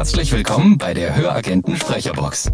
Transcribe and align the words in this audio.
Herzlich 0.00 0.32
willkommen 0.32 0.78
bei 0.78 0.94
der 0.94 1.14
Höragenten 1.14 1.76
Sprecherbox. 1.76 2.50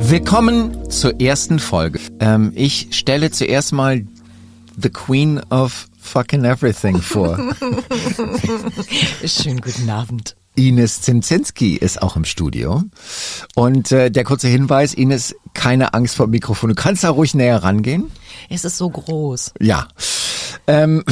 Willkommen 0.00 0.90
zur 0.90 1.20
ersten 1.20 1.60
Folge. 1.60 2.00
Ähm, 2.18 2.50
ich 2.56 2.88
stelle 2.90 3.30
zuerst 3.30 3.72
mal 3.72 4.04
The 4.76 4.90
Queen 4.90 5.40
of 5.50 5.86
Fucking 6.00 6.44
Everything 6.44 7.00
vor. 7.00 7.38
Schönen 9.24 9.60
guten 9.60 9.88
Abend. 9.88 10.34
Ines 10.56 11.02
Zimzinski 11.02 11.76
ist 11.76 12.02
auch 12.02 12.16
im 12.16 12.24
Studio. 12.24 12.82
Und 13.54 13.92
äh, 13.92 14.10
der 14.10 14.24
kurze 14.24 14.48
Hinweis, 14.48 14.94
Ines, 14.94 15.36
keine 15.54 15.94
Angst 15.94 16.16
vor 16.16 16.26
dem 16.26 16.32
Mikrofon. 16.32 16.70
Du 16.70 16.74
kannst 16.74 17.04
da 17.04 17.10
ruhig 17.10 17.34
näher 17.34 17.62
rangehen. 17.62 18.10
Es 18.48 18.64
ist 18.64 18.78
so 18.78 18.90
groß. 18.90 19.52
Ja. 19.60 19.86
Ähm, 20.66 21.04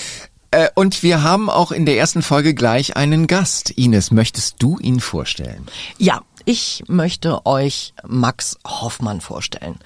äh, 0.50 0.68
und 0.74 1.02
wir 1.02 1.22
haben 1.22 1.50
auch 1.50 1.72
in 1.72 1.86
der 1.86 1.96
ersten 1.96 2.22
Folge 2.22 2.54
gleich 2.54 2.96
einen 2.96 3.26
Gast. 3.26 3.70
Ines, 3.70 4.10
möchtest 4.10 4.56
du 4.62 4.78
ihn 4.78 5.00
vorstellen? 5.00 5.66
Ja, 5.98 6.22
ich 6.44 6.84
möchte 6.88 7.46
euch 7.46 7.94
Max 8.06 8.58
Hoffmann 8.66 9.20
vorstellen. 9.20 9.78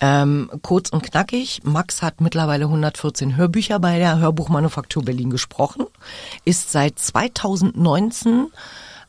Ähm, 0.00 0.50
kurz 0.60 0.90
und 0.90 1.02
knackig, 1.02 1.62
Max 1.64 2.02
hat 2.02 2.20
mittlerweile 2.20 2.64
114 2.64 3.36
Hörbücher 3.36 3.78
bei 3.78 3.98
der 3.98 4.18
Hörbuchmanufaktur 4.18 5.04
Berlin 5.04 5.30
gesprochen, 5.30 5.86
ist 6.44 6.72
seit 6.72 6.98
2019 6.98 8.48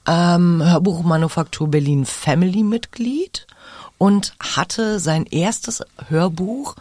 ähm, 0.08 0.64
Hörbuchmanufaktur 0.64 1.67
Berlin 1.70 2.06
Family 2.06 2.64
Mitglied 2.64 3.48
und 3.98 4.36
hatte 4.40 5.00
sein 5.00 5.26
erstes 5.26 5.84
Hörbuch, 6.08 6.75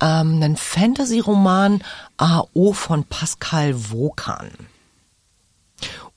ähm, 0.00 0.42
einen 0.42 0.56
Fantasy-Roman 0.56 1.82
AO 2.16 2.72
von 2.72 3.04
Pascal 3.04 3.90
Wokan. 3.90 4.50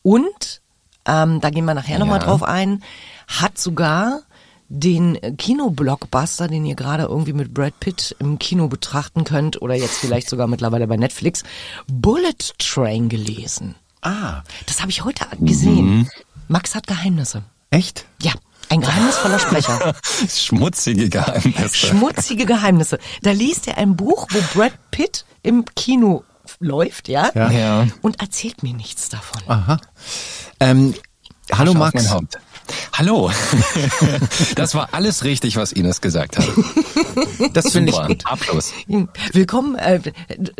Und, 0.01 0.61
ähm, 1.05 1.41
da 1.41 1.49
gehen 1.49 1.65
wir 1.65 1.73
nachher 1.73 1.93
ja. 1.93 1.99
nochmal 1.99 2.19
drauf 2.19 2.43
ein, 2.43 2.83
hat 3.27 3.57
sogar 3.57 4.21
den 4.69 5.17
Kinoblockbuster, 5.37 6.47
den 6.47 6.65
ihr 6.65 6.75
gerade 6.75 7.03
irgendwie 7.03 7.33
mit 7.33 7.53
Brad 7.53 7.79
Pitt 7.79 8.15
im 8.19 8.37
Kino 8.37 8.67
betrachten 8.67 9.23
könnt 9.23 9.61
oder 9.61 9.73
jetzt 9.73 9.97
vielleicht 9.97 10.29
sogar 10.29 10.47
mittlerweile 10.47 10.87
bei 10.87 10.95
Netflix, 10.95 11.43
Bullet 11.87 12.37
Train 12.59 13.09
gelesen. 13.09 13.75
Ah. 14.01 14.43
Das 14.67 14.79
habe 14.81 14.91
ich 14.91 15.03
heute 15.03 15.25
gesehen. 15.39 15.99
Mhm. 15.99 16.09
Max 16.47 16.75
hat 16.75 16.87
Geheimnisse. 16.87 17.43
Echt? 17.71 18.05
Ja. 18.21 18.33
Ein 18.69 18.81
geheimnisvoller 18.81 19.39
Sprecher. 19.39 19.95
Schmutzige 20.29 21.09
Geheimnisse. 21.09 21.75
Schmutzige 21.75 22.45
Geheimnisse. 22.45 22.99
Da 23.23 23.31
liest 23.31 23.67
er 23.67 23.77
ein 23.77 23.95
Buch, 23.95 24.27
wo 24.29 24.39
Brad 24.53 24.73
Pitt 24.91 25.25
im 25.41 25.65
Kino 25.75 26.23
läuft, 26.59 27.07
ja? 27.07 27.31
Ja. 27.33 27.51
ja. 27.51 27.87
Und 28.01 28.21
erzählt 28.21 28.63
mir 28.63 28.73
nichts 28.73 29.09
davon. 29.09 29.41
Aha. 29.47 29.79
Ähm, 30.59 30.93
hallo 31.51 31.73
Max. 31.73 32.15
Hallo. 32.93 33.31
Das 34.55 34.75
war 34.75 34.89
alles 34.91 35.23
richtig, 35.23 35.55
was 35.55 35.71
Ines 35.71 36.01
gesagt 36.01 36.37
hat. 36.37 36.45
Das 37.53 37.71
finde 37.71 37.91
ich 37.91 38.07
gut. 38.07 38.25
Abschluss. 38.25 38.73
Willkommen. 39.31 39.75
Äh, 39.75 39.99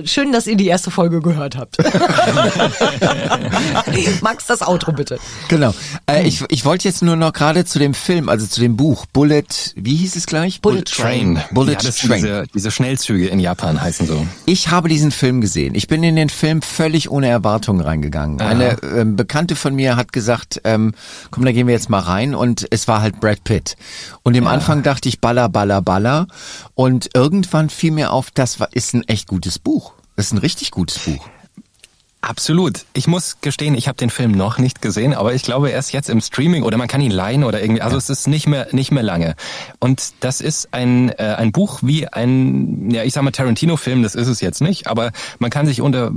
schön, 0.06 0.32
dass 0.32 0.48
ihr 0.48 0.56
die 0.56 0.68
erste 0.68 0.92
Folge 0.92 1.22
gehört 1.22 1.58
habt. 1.58 1.78
Max, 4.22 4.46
das 4.48 4.62
Outro 4.62 4.94
bitte. 4.94 5.20
Genau. 5.50 5.74
Äh, 6.10 6.28
ich 6.28 6.44
ich 6.50 6.66
wollte 6.66 6.88
jetzt 6.88 7.02
nur 7.02 7.16
noch 7.16 7.34
gerade 7.34 7.66
zu 7.66 7.80
dem 7.80 7.94
Film, 7.94 8.30
also 8.30 8.48
zu 8.48 8.62
dem 8.62 8.78
Buch 8.78 9.06
Bullet, 9.08 9.44
wie 9.76 9.96
hieß 9.96 10.16
es 10.16 10.26
gleich? 10.26 10.62
Bullet, 10.62 10.76
Bullet 10.76 10.86
Train. 10.86 11.42
Bullet 11.52 11.84
ja, 11.84 11.92
Train. 11.92 12.22
Diese, 12.22 12.44
diese 12.54 12.72
Schnellzüge 12.72 13.28
in 13.28 13.40
Japan 13.40 13.82
heißen 13.82 14.08
so. 14.08 14.26
Ich 14.46 14.70
habe 14.70 14.90
diesen 14.90 15.12
Film 15.12 15.42
gesehen. 15.42 15.76
Ich 15.76 15.88
bin 15.88 16.04
in 16.04 16.16
den 16.16 16.30
Film 16.30 16.62
völlig 16.62 17.12
ohne 17.12 17.28
Erwartungen 17.28 17.82
reingegangen. 17.82 18.42
Eine 18.42 18.78
ähm, 18.84 19.16
Bekannte 19.16 19.56
von 19.56 19.76
mir 19.76 19.96
hat 19.96 20.14
gesagt, 20.14 20.62
ähm, 20.64 20.94
komm, 21.32 21.46
da 21.46 21.52
gehen 21.52 21.68
wir 21.68 21.74
jetzt 21.74 21.90
mal 21.90 21.99
rein 22.00 22.36
und 22.36 22.68
es 22.72 22.88
war 22.88 23.02
halt 23.02 23.20
Brad 23.20 23.44
Pitt. 23.44 23.76
Und 24.24 24.36
im 24.36 24.46
ja. 24.46 24.52
Anfang 24.52 24.84
dachte 24.84 25.10
ich 25.10 25.22
baller, 25.22 25.50
baller, 25.50 25.82
baller 25.82 26.28
und 26.76 27.10
irgendwann 27.14 27.70
fiel 27.70 27.92
mir 27.92 28.12
auf, 28.12 28.32
das 28.32 28.58
ist 28.72 28.94
ein 28.94 29.08
echt 29.08 29.28
gutes 29.28 29.60
Buch. 29.60 29.94
Das 30.16 30.28
ist 30.28 30.32
ein 30.34 30.40
richtig 30.40 30.72
gutes 30.72 31.00
Buch. 31.00 31.26
Absolut. 32.22 32.86
Ich 32.94 33.08
muss 33.08 33.38
gestehen, 33.40 33.76
ich 33.76 33.88
habe 33.88 33.98
den 33.98 34.10
Film 34.10 34.32
noch 34.32 34.58
nicht 34.58 34.82
gesehen, 34.82 35.14
aber 35.14 35.34
ich 35.34 35.44
glaube, 35.44 35.72
er 35.72 35.80
ist 35.80 35.94
jetzt 35.94 36.10
im 36.10 36.20
Streaming 36.20 36.64
oder 36.64 36.78
man 36.78 36.90
kann 36.90 37.00
ihn 37.00 37.12
leihen 37.12 37.46
oder 37.46 37.62
irgendwie. 37.62 37.82
Also 37.82 37.96
es 37.96 38.10
ist 38.10 38.28
nicht 38.28 38.46
mehr 38.46 38.68
nicht 38.72 38.92
mehr 38.92 39.04
lange. 39.04 39.36
Und 39.80 40.14
das 40.20 40.42
ist 40.42 40.74
ein 40.74 41.10
äh, 41.10 41.36
ein 41.38 41.54
Buch 41.54 41.80
wie 41.82 42.10
ein 42.10 42.92
ja 42.92 43.04
ich 43.04 43.14
sag 43.14 43.24
mal 43.24 43.32
Tarantino-Film. 43.32 44.04
Das 44.04 44.16
ist 44.16 44.28
es 44.28 44.42
jetzt 44.42 44.62
nicht, 44.62 44.88
aber 44.88 45.12
man 45.40 45.50
kann 45.50 45.66
sich 45.66 45.80
unter 45.82 46.12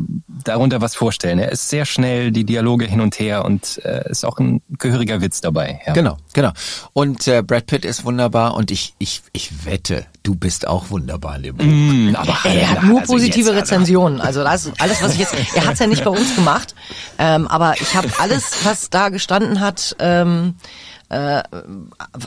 darunter 0.44 0.80
was 0.80 0.96
vorstellen. 0.96 1.38
Er 1.38 1.52
ist 1.52 1.68
sehr 1.68 1.84
schnell, 1.84 2.32
die 2.32 2.44
Dialoge 2.44 2.84
hin 2.86 3.00
und 3.00 3.20
her 3.20 3.44
und 3.44 3.80
äh, 3.84 4.10
ist 4.10 4.24
auch 4.24 4.38
ein 4.38 4.60
gehöriger 4.78 5.20
Witz 5.20 5.40
dabei. 5.40 5.80
Ja. 5.86 5.92
Genau, 5.92 6.16
genau. 6.32 6.50
Und 6.94 7.28
äh, 7.28 7.42
Brad 7.42 7.66
Pitt 7.66 7.84
ist 7.84 8.04
wunderbar 8.04 8.54
und 8.54 8.72
ich 8.72 8.94
ich 8.98 9.22
ich 9.32 9.66
wette, 9.66 10.06
du 10.22 10.34
bist 10.34 10.66
auch 10.66 10.90
wunderbar 10.90 11.36
in 11.36 11.42
dem 11.42 11.56
Buch. 11.56 11.64
Mm, 11.66 12.16
aber 12.16 12.38
er 12.44 12.70
hat 12.70 12.82
nur 12.84 13.00
also 13.00 13.12
positive 13.12 13.50
jetzt, 13.50 13.72
Rezensionen. 13.72 14.20
Also 14.20 14.42
das 14.42 14.70
alles, 14.78 15.02
was 15.02 15.14
ich 15.14 15.18
jetzt. 15.18 15.34
Er 15.54 15.66
hat's 15.66 15.80
ja 15.80 15.86
nicht 15.86 16.04
bei 16.04 16.10
uns 16.10 16.34
gemacht, 16.34 16.74
ähm, 17.18 17.48
aber 17.48 17.74
ich 17.80 17.94
habe 17.94 18.08
alles, 18.18 18.64
was 18.64 18.90
da 18.90 19.08
gestanden 19.08 19.60
hat. 19.60 19.96
Ähm, 19.98 20.54
äh, 21.08 21.42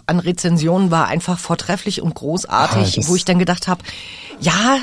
an 0.06 0.20
Rezensionen 0.20 0.92
war 0.92 1.08
einfach 1.08 1.40
vortrefflich 1.40 2.02
und 2.02 2.14
großartig, 2.14 3.00
ah, 3.00 3.08
wo 3.08 3.16
ich 3.16 3.26
dann 3.26 3.40
gedacht 3.40 3.68
habe, 3.68 3.84
ja, 4.40 4.78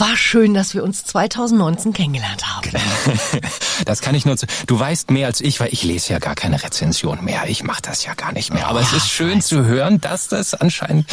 war 0.00 0.16
schön, 0.16 0.54
dass 0.54 0.74
wir 0.74 0.82
uns 0.82 1.04
2019 1.04 1.92
kennengelernt 1.92 2.46
haben. 2.46 2.70
Das 3.86 4.02
kann 4.02 4.14
ich 4.14 4.26
nur. 4.26 4.36
Zu, 4.36 4.46
du 4.66 4.78
weißt 4.78 5.10
mehr 5.10 5.26
als 5.26 5.40
ich, 5.40 5.58
weil 5.58 5.70
ich 5.72 5.84
lese 5.84 6.12
ja 6.12 6.18
gar 6.18 6.34
keine 6.34 6.62
Rezension 6.62 7.24
mehr. 7.24 7.44
Ich 7.48 7.64
mache 7.64 7.80
das 7.80 8.04
ja 8.04 8.12
gar 8.12 8.30
nicht 8.32 8.52
mehr. 8.52 8.68
Aber 8.68 8.80
oh, 8.80 8.82
es 8.82 8.92
ist 8.92 9.08
schön 9.08 9.40
zu 9.40 9.64
hören, 9.64 10.02
dass 10.02 10.28
das 10.28 10.52
anscheinend. 10.52 11.06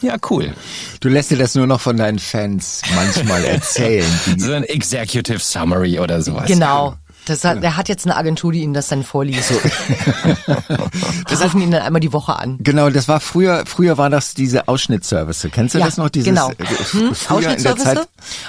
Ja, 0.00 0.16
cool. 0.30 0.54
Du 1.00 1.08
lässt 1.08 1.32
dir 1.32 1.38
das 1.38 1.56
nur 1.56 1.66
noch 1.66 1.80
von 1.80 1.96
deinen 1.96 2.20
Fans 2.20 2.82
manchmal 2.94 3.44
erzählen. 3.44 4.06
so 4.38 4.52
ein 4.52 4.62
Executive 4.62 5.40
Summary 5.40 5.98
oder 5.98 6.22
sowas. 6.22 6.46
Genau. 6.46 6.96
Das 7.26 7.44
hat, 7.44 7.62
der 7.62 7.76
hat 7.76 7.88
jetzt 7.88 8.06
eine 8.06 8.16
Agentur, 8.16 8.52
die 8.52 8.60
ihm 8.60 8.74
das 8.74 8.88
dann 8.88 9.02
vorliest. 9.02 9.48
So. 9.48 9.54
die 11.30 11.34
rufen 11.54 11.62
ihn 11.62 11.70
dann 11.70 11.82
einmal 11.82 12.00
die 12.00 12.12
Woche 12.12 12.38
an. 12.38 12.58
Genau, 12.60 12.90
das 12.90 13.08
war 13.08 13.20
früher, 13.20 13.64
früher 13.66 13.96
war 13.96 14.10
das 14.10 14.34
diese 14.34 14.68
Ausschnittservice. 14.68 15.48
Kennst 15.52 15.74
du 15.74 15.78
ja, 15.78 15.86
das 15.86 15.96
noch? 15.96 16.08
Dieses, 16.08 16.28
genau. 16.28 16.50
Äh, 16.50 16.64
hm? 16.90 17.12
Ausschnittservice? 17.28 18.06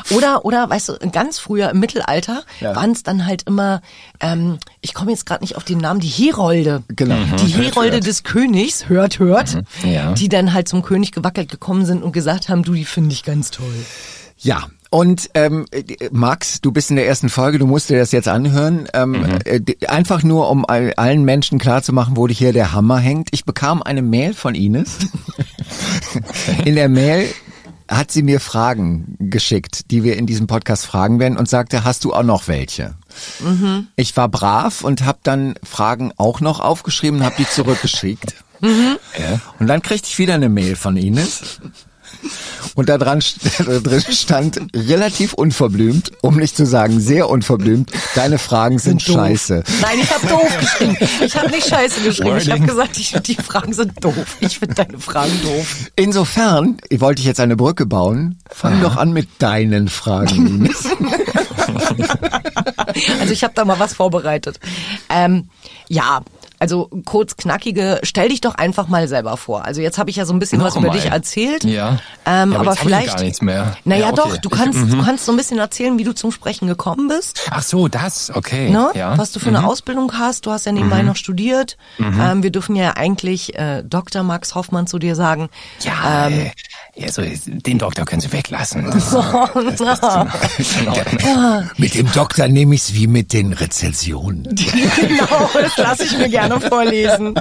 Oder, 0.09 0.45
oder, 0.45 0.69
weißt 0.69 0.89
du, 0.89 0.97
ganz 1.11 1.39
früher 1.39 1.69
im 1.69 1.79
Mittelalter 1.79 2.43
ja. 2.59 2.75
waren 2.75 2.91
es 2.91 3.03
dann 3.03 3.25
halt 3.25 3.43
immer, 3.43 3.81
ähm, 4.19 4.57
ich 4.81 4.93
komme 4.93 5.11
jetzt 5.11 5.25
gerade 5.25 5.43
nicht 5.43 5.55
auf 5.55 5.63
den 5.63 5.77
Namen, 5.77 5.99
die 5.99 6.07
Herolde. 6.07 6.83
Genau. 6.89 7.15
Mhm. 7.15 7.37
Die 7.37 7.53
Herolde 7.53 7.99
des 7.99 8.23
Königs, 8.23 8.89
hört, 8.89 9.19
hört, 9.19 9.55
mhm. 9.55 9.89
ja. 9.89 10.11
die 10.13 10.29
dann 10.29 10.53
halt 10.53 10.67
zum 10.67 10.81
König 10.81 11.11
gewackelt 11.11 11.49
gekommen 11.49 11.85
sind 11.85 12.03
und 12.03 12.11
gesagt 12.11 12.49
haben, 12.49 12.63
du, 12.63 12.73
die 12.73 12.85
finde 12.85 13.13
ich 13.13 13.23
ganz 13.23 13.51
toll. 13.51 13.85
Ja, 14.37 14.63
und 14.95 15.29
ähm, 15.33 15.65
Max, 16.11 16.61
du 16.61 16.71
bist 16.71 16.89
in 16.89 16.95
der 16.95 17.05
ersten 17.05 17.27
Folge, 17.27 17.59
du 17.59 17.67
musst 17.67 17.89
dir 17.89 17.97
das 17.97 18.13
jetzt 18.13 18.29
anhören. 18.29 18.87
Ähm, 18.93 19.11
mhm. 19.11 19.39
äh, 19.43 19.61
einfach 19.87 20.23
nur, 20.23 20.49
um 20.49 20.63
allen 20.65 21.25
Menschen 21.25 21.59
klarzumachen, 21.59 22.15
wo 22.15 22.29
hier 22.29 22.53
der 22.53 22.71
Hammer 22.71 22.99
hängt. 22.99 23.27
Ich 23.31 23.43
bekam 23.43 23.83
eine 23.83 24.01
Mail 24.01 24.33
von 24.33 24.55
Ines. 24.55 24.99
in 26.63 26.75
der 26.75 26.87
Mail 26.87 27.27
hat 27.89 28.09
sie 28.09 28.23
mir 28.23 28.39
Fragen 28.39 29.17
geschickt, 29.19 29.91
die 29.91 30.05
wir 30.05 30.15
in 30.15 30.27
diesem 30.27 30.47
Podcast 30.47 30.85
fragen 30.85 31.19
werden 31.19 31.37
und 31.37 31.49
sagte, 31.49 31.83
hast 31.83 32.05
du 32.05 32.13
auch 32.13 32.23
noch 32.23 32.47
welche? 32.47 32.95
Mhm. 33.41 33.87
Ich 33.97 34.15
war 34.15 34.29
brav 34.29 34.81
und 34.81 35.03
habe 35.03 35.19
dann 35.23 35.55
Fragen 35.61 36.13
auch 36.15 36.39
noch 36.39 36.61
aufgeschrieben 36.61 37.19
und 37.19 37.25
habe 37.25 37.35
die 37.37 37.49
zurückgeschickt. 37.49 38.35
Mhm. 38.61 38.95
Ja. 39.19 39.41
Und 39.59 39.67
dann 39.67 39.81
kriegte 39.81 40.07
ich 40.07 40.17
wieder 40.19 40.35
eine 40.35 40.47
Mail 40.47 40.77
von 40.77 40.95
Ines. 40.95 41.59
Und 42.75 42.89
da 42.89 42.97
dran 42.97 43.23
da 43.65 43.79
drin 43.79 44.03
stand 44.09 44.59
relativ 44.75 45.33
unverblümt, 45.33 46.11
um 46.21 46.35
nicht 46.37 46.57
zu 46.57 46.65
sagen 46.65 46.99
sehr 46.99 47.29
unverblümt, 47.29 47.91
deine 48.15 48.37
Fragen 48.37 48.79
sind, 48.79 49.01
sind 49.01 49.15
scheiße. 49.15 49.63
Nein, 49.81 49.99
ich 50.01 50.13
habe 50.13 50.27
doof 50.27 50.57
geschrieben. 50.59 50.97
Ich 51.25 51.35
habe 51.35 51.49
nicht 51.49 51.67
scheiße 51.67 52.01
geschrieben. 52.01 52.31
Wording. 52.31 52.47
Ich 52.47 52.51
habe 52.51 52.65
gesagt, 52.65 52.97
ich, 52.97 53.11
die 53.11 53.35
Fragen 53.35 53.73
sind 53.73 54.03
doof. 54.03 54.37
Ich 54.41 54.59
finde 54.59 54.75
deine 54.75 54.99
Fragen 54.99 55.31
doof. 55.43 55.91
Insofern 55.95 56.77
wollte 56.97 57.21
ich 57.21 57.25
jetzt 57.27 57.39
eine 57.39 57.55
Brücke 57.55 57.85
bauen. 57.85 58.39
Fang 58.49 58.81
doch 58.81 58.97
an 58.97 59.13
mit 59.13 59.29
deinen 59.39 59.87
Fragen. 59.87 60.69
also 63.19 63.33
ich 63.33 63.43
habe 63.43 63.53
da 63.55 63.63
mal 63.65 63.79
was 63.79 63.93
vorbereitet. 63.93 64.59
Ähm, 65.09 65.49
ja, 65.87 66.21
also 66.65 66.89
kurz 67.05 67.35
knackige, 67.35 67.99
stell 68.01 68.29
dich 68.29 68.41
doch 68.41 68.55
einfach 68.55 68.87
mal 68.87 69.07
selber 69.07 69.37
vor. 69.37 69.65
Also 69.65 69.81
jetzt 69.81 69.99
habe 69.99 70.09
ich 70.09 70.15
ja 70.15 70.25
so 70.25 70.33
ein 70.33 70.39
bisschen 70.39 70.57
Noch 70.57 70.65
was 70.65 70.75
über 70.75 70.89
dich 70.89 71.05
erzählt. 71.05 71.63
Ja. 71.63 71.99
Ähm, 72.25 72.53
ja 72.53 72.59
aber, 72.59 72.71
aber 72.71 72.75
vielleicht. 72.75 73.15
gar 73.15 73.21
nichts 73.21 73.41
mehr. 73.43 73.77
Naja, 73.83 74.07
ja, 74.07 74.11
okay. 74.11 74.15
doch, 74.15 74.37
du 74.37 74.49
kannst, 74.49 74.79
ich, 74.79 74.89
du 74.89 74.95
mhm. 74.95 75.03
kannst 75.03 75.25
so 75.25 75.31
ein 75.31 75.37
bisschen 75.37 75.59
erzählen, 75.59 75.99
wie 75.99 76.03
du 76.03 76.13
zum 76.13 76.31
Sprechen 76.31 76.67
gekommen 76.67 77.07
bist. 77.07 77.47
Ach 77.51 77.61
so, 77.61 77.87
das, 77.87 78.31
okay. 78.33 78.71
Ne? 78.71 78.89
Ja. 78.95 79.15
Was 79.15 79.31
du 79.31 79.39
für 79.39 79.49
eine 79.49 79.59
mhm. 79.59 79.65
Ausbildung 79.65 80.11
hast. 80.17 80.47
Du 80.47 80.51
hast 80.51 80.65
ja 80.65 80.71
nebenbei 80.71 81.01
mhm. 81.01 81.09
noch 81.09 81.15
studiert. 81.15 81.77
Mhm. 81.99 82.19
Ähm, 82.19 82.43
wir 82.43 82.49
dürfen 82.49 82.75
ja 82.75 82.93
eigentlich 82.95 83.55
äh, 83.55 83.83
Dr. 83.83 84.23
Max 84.23 84.55
Hoffmann 84.55 84.87
zu 84.87 84.97
dir 84.97 85.15
sagen. 85.15 85.49
Ja. 85.81 86.27
Ähm, 86.27 86.51
Ja, 86.97 87.11
so, 87.11 87.21
den 87.45 87.77
Doktor 87.77 88.05
können 88.05 88.21
Sie 88.21 88.31
weglassen. 88.31 88.85
Das, 88.95 89.77
das, 89.77 89.99
mit 91.77 91.95
dem 91.95 92.11
Doktor 92.11 92.47
nehme 92.47 92.75
ich 92.75 92.81
es 92.81 92.93
wie 92.93 93.07
mit 93.07 93.33
den 93.33 93.53
Rezensionen. 93.53 94.43
genau, 94.99 95.49
das 95.53 95.77
lasse 95.77 96.03
ich 96.03 96.17
mir 96.17 96.29
gerne 96.29 96.54
vorlesen. 96.59 97.35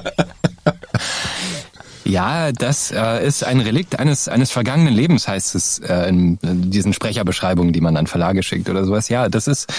Ja, 2.04 2.52
das 2.52 2.90
äh, 2.90 3.26
ist 3.26 3.44
ein 3.44 3.60
Relikt 3.60 3.98
eines 3.98 4.28
eines 4.28 4.50
vergangenen 4.50 4.92
Lebens, 4.92 5.26
heißt 5.26 5.54
es 5.54 5.78
äh, 5.78 6.08
in, 6.08 6.38
in 6.42 6.70
diesen 6.70 6.92
Sprecherbeschreibungen, 6.92 7.72
die 7.72 7.80
man 7.80 7.96
an 7.96 8.06
Verlage 8.06 8.42
schickt 8.42 8.68
oder 8.68 8.84
sowas. 8.84 9.08
Ja, 9.08 9.30
das 9.30 9.48
ist 9.48 9.72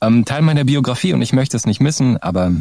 ähm, 0.00 0.24
Teil 0.24 0.42
meiner 0.42 0.64
Biografie 0.64 1.12
und 1.12 1.22
ich 1.22 1.32
möchte 1.32 1.56
es 1.56 1.66
nicht 1.66 1.80
missen, 1.80 2.18
aber 2.18 2.52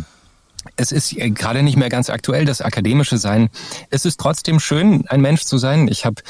es 0.75 0.91
ist 0.91 1.15
äh, 1.15 1.29
gerade 1.29 1.61
nicht 1.61 1.77
mehr 1.77 1.89
ganz 1.89 2.09
aktuell, 2.09 2.45
das 2.45 2.61
akademische 2.61 3.17
Sein. 3.17 3.49
Es 3.91 4.05
ist 4.05 4.19
trotzdem 4.19 4.59
schön, 4.59 5.05
ein 5.07 5.21
Mensch 5.21 5.43
zu 5.43 5.59
sein. 5.59 5.87
Ich 5.87 6.03
habe 6.05 6.21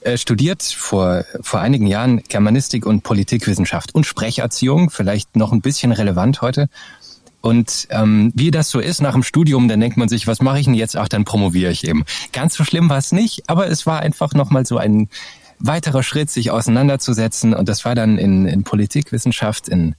äh, 0.00 0.16
studiert 0.16 0.62
vor, 0.62 1.24
vor 1.40 1.60
einigen 1.60 1.86
Jahren 1.86 2.22
Germanistik 2.28 2.86
und 2.86 3.02
Politikwissenschaft 3.02 3.94
und 3.94 4.06
Sprecherziehung, 4.06 4.90
vielleicht 4.90 5.36
noch 5.36 5.52
ein 5.52 5.60
bisschen 5.60 5.92
relevant 5.92 6.42
heute. 6.42 6.68
Und 7.44 7.88
ähm, 7.90 8.32
wie 8.34 8.50
das 8.50 8.70
so 8.70 8.80
ist 8.80 9.02
nach 9.02 9.12
dem 9.12 9.22
Studium, 9.22 9.68
dann 9.68 9.78
denkt 9.78 9.98
man 9.98 10.08
sich, 10.08 10.26
was 10.26 10.40
mache 10.40 10.60
ich 10.60 10.64
denn 10.64 10.72
jetzt? 10.72 10.96
Ach, 10.96 11.08
dann 11.08 11.26
promoviere 11.26 11.70
ich 11.70 11.86
eben. 11.86 12.06
Ganz 12.32 12.54
so 12.54 12.64
schlimm 12.64 12.88
war 12.88 12.96
es 12.96 13.12
nicht, 13.12 13.50
aber 13.50 13.66
es 13.66 13.84
war 13.84 14.00
einfach 14.00 14.32
nochmal 14.32 14.64
so 14.64 14.78
ein 14.78 15.10
weiterer 15.58 16.02
Schritt, 16.02 16.30
sich 16.30 16.50
auseinanderzusetzen. 16.50 17.52
Und 17.52 17.68
das 17.68 17.84
war 17.84 17.94
dann 17.94 18.16
in, 18.16 18.46
in 18.46 18.64
Politikwissenschaft 18.64 19.68
in 19.68 19.94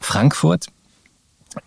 Frankfurt. 0.00 0.66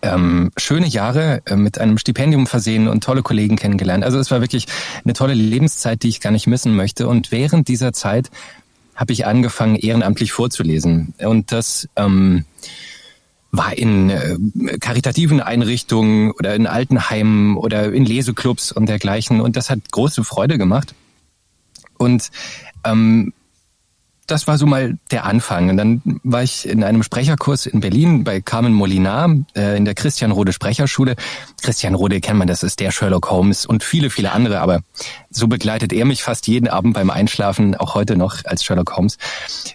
Ähm, 0.02 0.52
schöne 0.58 0.88
Jahre 0.88 1.42
äh, 1.46 1.56
mit 1.56 1.78
einem 1.78 1.98
Stipendium 1.98 2.46
versehen 2.46 2.90
und 2.90 3.02
tolle 3.02 3.22
Kollegen 3.22 3.56
kennengelernt. 3.56 4.04
Also 4.04 4.20
es 4.20 4.30
war 4.30 4.42
wirklich 4.42 4.66
eine 5.06 5.14
tolle 5.14 5.36
Lebenszeit, 5.36 6.04
die 6.04 6.10
ich 6.10 6.20
gar 6.20 6.32
nicht 6.32 6.48
missen 6.48 6.76
möchte. 6.76 7.08
Und 7.08 7.32
während 7.32 7.70
dieser 7.70 7.94
Zeit 7.94 8.30
habe 8.94 9.14
ich 9.14 9.26
angefangen, 9.26 9.78
ehrenamtlich 9.78 10.34
vorzulesen. 10.34 11.14
Und 11.20 11.54
das 11.54 11.88
ähm, 11.96 12.44
war 13.54 13.78
in 13.78 14.10
äh, 14.10 14.36
karitativen 14.80 15.40
Einrichtungen 15.40 16.32
oder 16.32 16.56
in 16.56 16.66
Altenheimen 16.66 17.56
oder 17.56 17.94
in 17.94 18.04
Leseclubs 18.04 18.72
und 18.72 18.90
dergleichen. 18.90 19.42
Und 19.42 19.56
das 19.56 19.70
hat 19.70 19.92
große 19.92 20.24
Freude 20.24 20.58
gemacht. 20.58 20.96
Und 22.00 22.32
ähm, 22.84 23.32
das 24.28 24.48
war 24.48 24.58
so 24.58 24.66
mal 24.66 24.98
der 25.12 25.26
Anfang. 25.26 25.70
Und 25.70 25.78
dann 25.78 26.02
war 26.24 26.44
ich 26.44 26.68
in 26.68 26.84
einem 26.84 27.04
Sprecherkurs 27.04 27.66
in 27.66 27.82
Berlin 27.82 28.24
bei 28.24 28.42
Carmen 28.42 28.74
Molinar 28.74 29.30
äh, 29.56 29.76
in 29.78 29.86
der 29.86 29.96
Christian 29.96 30.32
Rode 30.32 30.54
Sprecherschule. 30.54 31.16
Christian 31.62 31.94
Rode 31.94 32.22
kennt 32.22 32.40
man, 32.40 32.48
das 32.48 32.64
ist 32.64 32.80
der 32.80 32.92
Sherlock 32.92 33.30
Holmes 33.30 33.66
und 33.66 33.84
viele, 33.84 34.10
viele 34.10 34.32
andere. 34.32 34.62
Aber 34.62 34.82
so 35.30 35.48
begleitet 35.48 35.92
er 35.92 36.06
mich 36.06 36.24
fast 36.24 36.48
jeden 36.48 36.68
Abend 36.68 36.94
beim 36.94 37.10
Einschlafen, 37.10 37.76
auch 37.76 37.96
heute 37.96 38.16
noch 38.16 38.46
als 38.46 38.64
Sherlock 38.64 38.96
Holmes. 38.96 39.18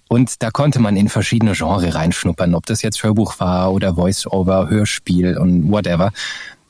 Und 0.08 0.42
da 0.42 0.50
konnte 0.50 0.80
man 0.80 0.96
in 0.96 1.08
verschiedene 1.08 1.52
Genres 1.52 1.94
reinschnuppern, 1.94 2.54
ob 2.54 2.66
das 2.66 2.82
jetzt 2.82 3.02
Hörbuch 3.02 3.40
war 3.40 3.72
oder 3.72 3.94
Voice-Over, 3.94 4.68
Hörspiel 4.70 5.36
und 5.36 5.70
whatever. 5.70 6.12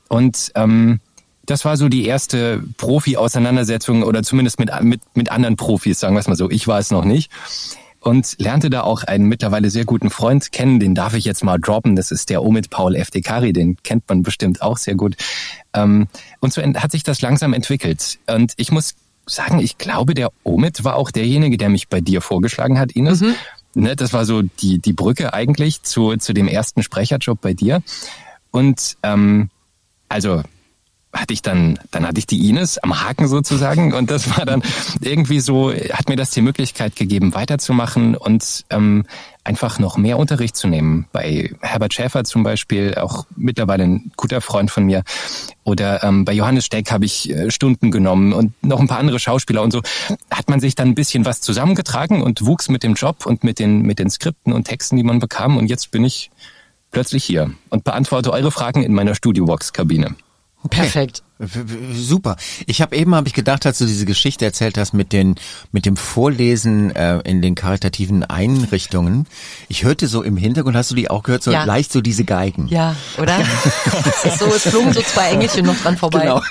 Und 0.09 0.51
ähm, 0.55 1.01
das 1.49 1.65
war 1.65 1.79
so 1.79 1.89
die 1.89 2.05
erste 2.05 2.63
Profi-Auseinandersetzung 2.77 4.03
oder 4.03 4.23
zumindest 4.23 4.59
mit, 4.59 4.71
mit, 4.83 5.01
mit 5.15 5.33
anderen 5.33 5.57
Profis, 5.57 5.99
sagen 5.99 6.15
wir 6.15 6.21
es 6.21 6.29
mal 6.29 6.37
so. 6.37 6.51
Ich 6.51 6.69
war 6.69 6.79
es 6.79 6.91
noch 6.91 7.05
nicht. 7.05 7.31
Und 8.01 8.37
lernte 8.39 8.71
da 8.71 8.83
auch 8.83 9.03
einen 9.03 9.25
mittlerweile 9.25 9.71
sehr 9.71 9.87
guten 9.87 10.11
Freund 10.11 10.53
kennen, 10.53 10.79
den 10.79 10.95
darf 10.95 11.15
ich 11.15 11.25
jetzt 11.25 11.43
mal 11.43 11.59
droppen. 11.59 11.97
Das 11.97 12.11
ist 12.11 12.29
der 12.29 12.45
Omid 12.45 12.69
Paul 12.69 12.95
Eftekari, 12.95 13.55
den 13.55 13.77
kennt 13.83 14.05
man 14.09 14.23
bestimmt 14.23 14.61
auch 14.61 14.77
sehr 14.77 14.95
gut. 14.95 15.17
Ähm, 15.73 16.07
und 16.41 16.53
so 16.53 16.63
hat 16.63 16.93
sich 16.93 17.03
das 17.03 17.23
langsam 17.23 17.55
entwickelt. 17.55 18.19
Und 18.27 18.53
ich 18.59 18.71
muss 18.71 18.95
sagen, 19.27 19.59
ich 19.59 19.79
glaube, 19.79 20.15
der 20.15 20.31
Omid 20.45 20.85
war 20.85 20.97
auch 20.97 21.11
derjenige, 21.11 21.57
der 21.57 21.71
mich 21.71 21.89
bei 21.89 22.03
dir 22.03 22.21
vorgeschlagen 22.21 22.79
hat, 22.79 22.93
Ines. 22.93 23.23
Mhm. 23.23 23.35
Ne, 23.75 23.97
das 23.97 24.13
war 24.13 24.27
so 24.27 24.43
die, 24.43 24.81
die 24.81 24.93
Brücke 24.93 25.33
eigentlich 25.33 25.83
zu, 25.83 26.17
zu 26.17 26.35
dem 26.35 26.47
ersten 26.47 26.83
Sprecherjob 26.83 27.41
bei 27.41 27.55
dir. 27.55 27.83
Und 28.51 28.97
ähm, 29.03 29.51
also 30.09 30.43
hatte 31.13 31.33
ich 31.33 31.41
dann, 31.41 31.79
dann 31.91 32.07
hatte 32.07 32.19
ich 32.19 32.27
die 32.27 32.49
Ines 32.49 32.79
am 32.79 33.03
Haken 33.03 33.29
sozusagen 33.29 33.95
und 33.95 34.11
das 34.11 34.37
war 34.37 34.45
dann 34.45 34.63
irgendwie 35.01 35.41
so, 35.41 35.73
hat 35.73 36.09
mir 36.09 36.17
das 36.17 36.31
die 36.31 36.43
Möglichkeit 36.43 36.97
gegeben, 36.97 37.35
weiterzumachen 37.35 38.15
und 38.15 38.65
ähm, 38.71 39.07
einfach 39.43 39.79
noch 39.79 39.97
mehr 39.97 40.19
Unterricht 40.19 40.57
zu 40.57 40.69
nehmen. 40.69 41.07
Bei 41.11 41.51
Herbert 41.63 41.95
Schäfer 41.95 42.25
zum 42.25 42.43
Beispiel, 42.43 42.95
auch 42.97 43.25
mittlerweile 43.35 43.85
ein 43.85 44.13
guter 44.17 44.43
Freund 44.43 44.71
von 44.71 44.85
mir. 44.85 45.03
Oder 45.65 46.05
ähm, 46.05 46.27
bei 46.27 46.35
Johannes 46.35 46.67
Steck 46.67 46.91
habe 46.91 47.07
ich 47.07 47.31
äh, 47.31 47.51
Stunden 47.51 47.91
genommen 47.91 48.35
und 48.35 48.53
noch 48.63 48.79
ein 48.79 48.89
paar 48.89 48.99
andere 48.99 49.19
Schauspieler 49.19 49.63
und 49.63 49.73
so 49.73 49.81
hat 50.31 50.51
man 50.51 50.61
sich 50.61 50.75
dann 50.75 50.89
ein 50.89 50.95
bisschen 50.95 51.25
was 51.25 51.41
zusammengetragen 51.41 52.23
und 52.23 52.45
wuchs 52.45 52.69
mit 52.69 52.83
dem 52.83 52.95
Job 52.95 53.25
und 53.25 53.43
mit 53.45 53.59
den, 53.59 53.83
mit 53.83 53.99
den 53.99 54.11
Skripten 54.11 54.53
und 54.53 54.65
Texten, 54.65 54.97
die 54.97 55.03
man 55.03 55.19
bekam. 55.19 55.57
Und 55.57 55.69
jetzt 55.69 55.91
bin 55.91 56.05
ich 56.05 56.31
plötzlich 56.91 57.25
hier 57.25 57.51
und 57.71 57.85
beantworte 57.85 58.33
eure 58.33 58.51
Fragen 58.51 58.83
in 58.83 58.93
meiner 58.93 59.15
Studiobox-Kabine. 59.15 60.15
Okay. 60.69 60.83
Perfekt. 60.83 61.23
Super. 61.95 62.37
Ich 62.67 62.83
habe 62.83 62.95
eben 62.95 63.15
habe 63.15 63.27
ich 63.27 63.33
gedacht, 63.33 63.65
als 63.65 63.79
du 63.79 63.87
diese 63.87 64.05
Geschichte 64.05 64.45
erzählt 64.45 64.77
hast 64.77 64.93
mit 64.93 65.15
den 65.15 65.37
mit 65.73 65.87
dem 65.87 65.97
Vorlesen 65.97 66.95
äh, 66.95 67.21
in 67.21 67.41
den 67.41 67.55
karitativen 67.55 68.23
Einrichtungen. 68.23 69.27
Ich 69.69 69.85
hörte 69.85 70.09
so 70.09 70.23
im 70.23 70.37
Hintergrund, 70.37 70.77
hast 70.77 70.91
du 70.91 70.95
die 70.95 71.09
auch 71.09 71.23
gehört, 71.23 71.43
so 71.43 71.51
ja. 71.51 71.65
leicht 71.65 71.91
so 71.91 72.03
diese 72.03 72.25
Geigen. 72.25 72.69
Ja, 72.69 72.97
oder? 73.17 73.39
es 74.05 74.25
ist 74.25 74.39
so, 74.41 74.47
es 74.47 74.69
flogen 74.69 74.93
so 74.93 75.01
zwei 75.01 75.31
Engelchen 75.31 75.65
noch 75.65 75.77
dran 75.77 75.97
vorbei. 75.97 76.21
Genau. 76.21 76.43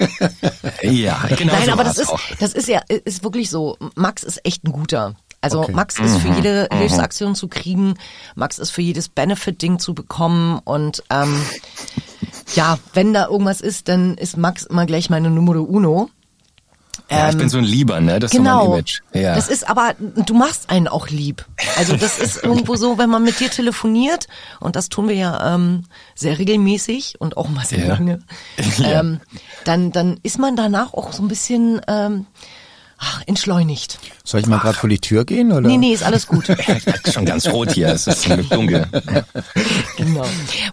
ja, 0.82 1.22
genau. 1.38 1.54
Nein, 1.54 1.66
so 1.66 1.72
aber 1.74 1.84
das 1.84 1.98
ist 2.00 2.10
auch. 2.10 2.20
das 2.40 2.54
ist 2.54 2.68
ja 2.68 2.82
ist 2.88 3.24
wirklich 3.24 3.52
so. 3.52 3.78
Max 3.96 4.24
ist 4.24 4.44
echt 4.46 4.64
ein 4.64 4.72
guter. 4.72 5.16
Also 5.42 5.62
okay. 5.62 5.74
Max 5.74 6.00
ist 6.00 6.18
für 6.18 6.30
mhm. 6.30 6.36
jede 6.36 6.70
mhm. 6.72 6.78
Hilfsaktion 6.78 7.36
zu 7.36 7.48
kriegen, 7.48 7.96
Max 8.36 8.58
ist 8.58 8.72
für 8.72 8.82
jedes 8.82 9.08
Benefit-Ding 9.10 9.80
zu 9.80 9.94
bekommen 9.94 10.60
und 10.64 11.04
ähm, 11.10 11.42
ja, 12.56 12.78
wenn 12.94 13.14
da 13.14 13.28
irgendwas 13.28 13.62
ist, 13.62 13.88
dann 13.88 14.16
ist 14.16 14.38
Max 14.38 14.64
immer 14.64 14.86
gleich 14.86 15.10
meine 15.10 15.30
Numero 15.30 15.62
Uno. 15.62 16.10
Ja, 17.10 17.26
ähm, 17.26 17.30
ich 17.32 17.38
bin 17.38 17.50
so 17.50 17.58
ein 17.58 17.64
Lieber, 17.64 18.02
ne? 18.02 18.20
Das 18.20 18.32
genau, 18.32 18.60
ist 18.60 18.64
so 18.64 18.70
mein 18.70 18.80
Image. 18.80 19.02
Ja. 19.14 19.36
Das 19.36 19.48
ist 19.48 19.70
aber, 19.70 19.96
du 20.00 20.34
machst 20.34 20.70
einen 20.70 20.88
auch 20.88 21.10
lieb. 21.10 21.46
Also 21.78 21.96
das 21.96 22.20
ist 22.20 22.38
irgendwo 22.44 22.76
so, 22.76 22.98
wenn 22.98 23.10
man 23.10 23.24
mit 23.24 23.40
dir 23.40 23.50
telefoniert, 23.50 24.28
und 24.60 24.76
das 24.76 24.90
tun 24.90 25.08
wir 25.08 25.16
ja 25.16 25.56
ähm, 25.56 25.84
sehr 26.16 26.38
regelmäßig 26.38 27.16
und 27.20 27.38
auch 27.38 27.50
mal 27.50 27.66
sehr 27.66 27.80
ja. 27.80 27.88
lange, 27.88 28.20
ähm, 28.84 29.22
dann, 29.64 29.92
dann 29.92 30.20
ist 30.24 30.40
man 30.40 30.56
danach 30.56 30.94
auch 30.94 31.14
so 31.14 31.24
ein 31.24 31.28
bisschen 31.28 31.82
ähm, 31.88 32.26
ach, 32.98 33.22
entschleunigt. 33.26 34.00
Soll 34.24 34.42
ich 34.42 34.48
mal 34.48 34.60
gerade 34.60 34.78
vor 34.78 34.90
die 34.90 35.00
Tür 35.00 35.26
gehen? 35.26 35.52
Oder? 35.52 35.68
Nee, 35.68 35.78
nee, 35.78 35.94
ist 35.94 36.04
alles 36.04 36.28
gut. 36.28 36.46
Schon 37.12 37.26
ganz 37.26 37.48
rot 37.48 37.72
hier, 37.72 37.90
es 37.90 38.08
ist 38.08 38.24
zum 38.24 38.48
dunkel. 38.50 38.88
genau. 39.98 40.26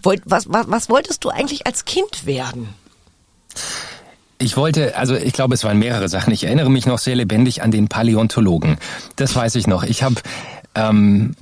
Was, 0.03 0.45
was, 0.49 0.69
was 0.69 0.89
wolltest 0.89 1.23
du 1.23 1.29
eigentlich 1.29 1.65
als 1.65 1.85
Kind 1.85 2.25
werden? 2.25 2.69
Ich 4.37 4.57
wollte, 4.57 4.97
also 4.97 5.15
ich 5.15 5.33
glaube, 5.33 5.53
es 5.53 5.63
waren 5.63 5.79
mehrere 5.79 6.09
Sachen. 6.09 6.33
Ich 6.33 6.43
erinnere 6.43 6.69
mich 6.69 6.85
noch 6.85 6.99
sehr 6.99 7.15
lebendig 7.15 7.61
an 7.61 7.71
den 7.71 7.87
Paläontologen. 7.87 8.77
Das 9.15 9.35
weiß 9.35 9.55
ich 9.55 9.65
noch. 9.65 9.83
Ich 9.83 10.03
habe 10.03 10.15
ähm, 10.75 11.35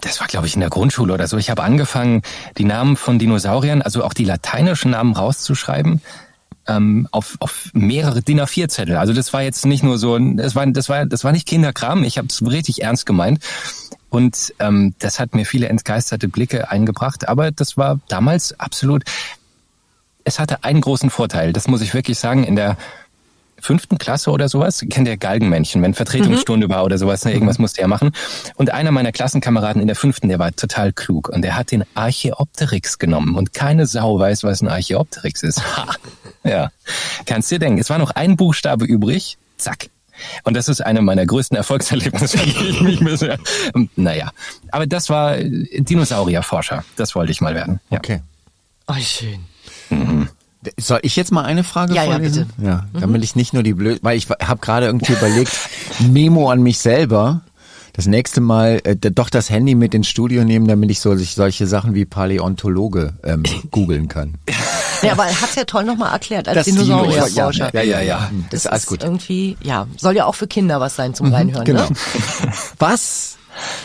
das 0.00 0.20
war, 0.20 0.28
glaube 0.28 0.46
ich, 0.46 0.54
in 0.54 0.60
der 0.60 0.70
Grundschule 0.70 1.12
oder 1.12 1.26
so. 1.26 1.36
Ich 1.36 1.50
habe 1.50 1.62
angefangen, 1.62 2.22
die 2.56 2.64
Namen 2.64 2.96
von 2.96 3.18
Dinosauriern, 3.18 3.82
also 3.82 4.04
auch 4.04 4.14
die 4.14 4.24
lateinischen 4.24 4.92
Namen 4.92 5.12
rauszuschreiben 5.12 6.00
ähm, 6.68 7.08
auf, 7.10 7.36
auf 7.40 7.70
mehrere 7.72 8.22
DIN 8.22 8.40
A4 8.40 8.68
Zettel. 8.68 8.96
Also 8.96 9.12
das 9.12 9.32
war 9.32 9.42
jetzt 9.42 9.66
nicht 9.66 9.82
nur 9.82 9.98
so, 9.98 10.18
das 10.18 10.54
war, 10.54 10.66
das 10.66 10.88
war, 10.88 11.06
das 11.06 11.24
war 11.24 11.32
nicht 11.32 11.46
Kinderkram. 11.46 12.04
Ich 12.04 12.18
habe 12.18 12.28
es 12.28 12.44
richtig 12.44 12.82
ernst 12.82 13.06
gemeint. 13.06 13.40
Und 14.08 14.54
ähm, 14.60 14.94
das 14.98 15.20
hat 15.20 15.34
mir 15.34 15.44
viele 15.44 15.68
entgeisterte 15.68 16.28
Blicke 16.28 16.70
eingebracht. 16.70 17.28
Aber 17.28 17.50
das 17.50 17.76
war 17.76 18.00
damals 18.08 18.58
absolut. 18.58 19.04
Es 20.24 20.38
hatte 20.38 20.64
einen 20.64 20.80
großen 20.80 21.10
Vorteil. 21.10 21.52
Das 21.52 21.68
muss 21.68 21.82
ich 21.82 21.94
wirklich 21.94 22.18
sagen. 22.18 22.44
In 22.44 22.56
der 22.56 22.76
fünften 23.60 23.98
Klasse 23.98 24.30
oder 24.30 24.48
sowas, 24.48 24.84
kennt 24.90 25.08
ihr 25.08 25.16
Galgenmännchen, 25.16 25.82
wenn 25.82 25.94
Vertretungsstunde 25.94 26.68
mhm. 26.68 26.72
war 26.72 26.84
oder 26.84 26.98
sowas, 26.98 27.24
ne, 27.24 27.32
irgendwas 27.32 27.58
musste 27.58 27.80
er 27.80 27.88
machen. 27.88 28.12
Und 28.56 28.70
einer 28.70 28.92
meiner 28.92 29.12
Klassenkameraden 29.12 29.80
in 29.80 29.86
der 29.86 29.96
fünften, 29.96 30.28
der 30.28 30.38
war 30.38 30.54
total 30.54 30.92
klug 30.92 31.28
und 31.28 31.42
der 31.42 31.56
hat 31.56 31.70
den 31.70 31.84
Archeopteryx 31.94 32.98
genommen 32.98 33.34
und 33.34 33.54
keine 33.54 33.86
Sau 33.86 34.18
weiß, 34.18 34.44
was 34.44 34.62
ein 34.62 34.68
Archeopteryx 34.68 35.42
ist. 35.42 35.76
Ha. 35.76 35.86
Ja, 36.46 36.70
kannst 37.24 37.50
dir 37.50 37.58
denken, 37.58 37.78
es 37.78 37.90
war 37.90 37.98
noch 37.98 38.10
ein 38.10 38.36
Buchstabe 38.36 38.84
übrig, 38.84 39.38
zack. 39.56 39.88
Und 40.44 40.54
das 40.54 40.68
ist 40.68 40.80
eine 40.80 41.02
meiner 41.02 41.26
größten 41.26 41.56
Erfolgserlebnisse. 41.56 42.38
naja, 43.96 44.30
aber 44.70 44.86
das 44.86 45.10
war 45.10 45.36
Dinosaurierforscher, 45.36 46.84
das 46.96 47.14
wollte 47.14 47.32
ich 47.32 47.40
mal 47.40 47.54
werden. 47.54 47.80
Ja. 47.90 47.98
Okay. 47.98 48.22
Oh, 48.86 48.94
schön. 48.98 49.44
Mhm. 49.90 50.28
Soll 50.78 51.00
ich 51.02 51.14
jetzt 51.16 51.32
mal 51.32 51.44
eine 51.44 51.64
Frage 51.64 51.94
ja, 51.94 52.04
vorlesen? 52.04 52.38
Ja, 52.38 52.44
bitte. 52.56 52.66
Ja, 52.66 52.86
mhm. 52.92 53.00
damit 53.00 53.24
ich 53.24 53.36
nicht 53.36 53.52
nur 53.52 53.62
die 53.62 53.74
blöd, 53.74 54.00
weil 54.02 54.16
ich 54.16 54.28
habe 54.28 54.60
gerade 54.60 54.86
irgendwie 54.86 55.12
überlegt, 55.12 55.52
Memo 56.00 56.50
an 56.50 56.62
mich 56.62 56.78
selber. 56.78 57.42
Das 57.92 58.06
nächste 58.06 58.42
Mal 58.42 58.80
äh, 58.84 58.96
doch 58.96 59.30
das 59.30 59.48
Handy 59.48 59.74
mit 59.74 59.94
ins 59.94 60.06
Studio 60.08 60.44
nehmen, 60.44 60.68
damit 60.68 60.90
ich 60.90 61.00
so 61.00 61.16
sich 61.16 61.34
solche 61.34 61.66
Sachen 61.66 61.94
wie 61.94 62.04
Paläontologe 62.04 63.14
ähm, 63.24 63.42
googeln 63.70 64.08
kann. 64.08 64.34
Ja, 65.02 65.12
aber 65.12 65.26
er 65.26 65.40
hat's 65.40 65.54
ja 65.54 65.64
toll 65.64 65.84
nochmal 65.84 66.12
erklärt 66.12 66.48
als 66.48 66.64
Dinosaurierforscher. 66.64 67.74
Ja, 67.74 67.82
ja, 67.82 68.00
ja. 68.00 68.30
Das, 68.50 68.50
Das 68.50 68.60
ist 68.60 68.66
alles 68.68 68.82
ist 68.84 68.88
gut. 68.88 69.02
irgendwie, 69.02 69.56
ja, 69.62 69.86
soll 69.96 70.16
ja 70.16 70.24
auch 70.26 70.34
für 70.34 70.46
Kinder 70.46 70.80
was 70.80 70.96
sein 70.96 71.14
zum 71.14 71.32
Reinhören, 71.32 71.64
Genau. 71.64 71.88
ne? 71.88 71.96
Was, 72.78 73.36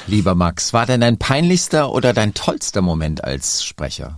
lieber 0.07 0.35
Max, 0.35 0.73
war 0.73 0.85
denn 0.85 1.01
dein 1.01 1.17
peinlichster 1.17 1.91
oder 1.91 2.13
dein 2.13 2.33
tollster 2.33 2.81
Moment 2.81 3.23
als 3.23 3.63
Sprecher? 3.63 4.17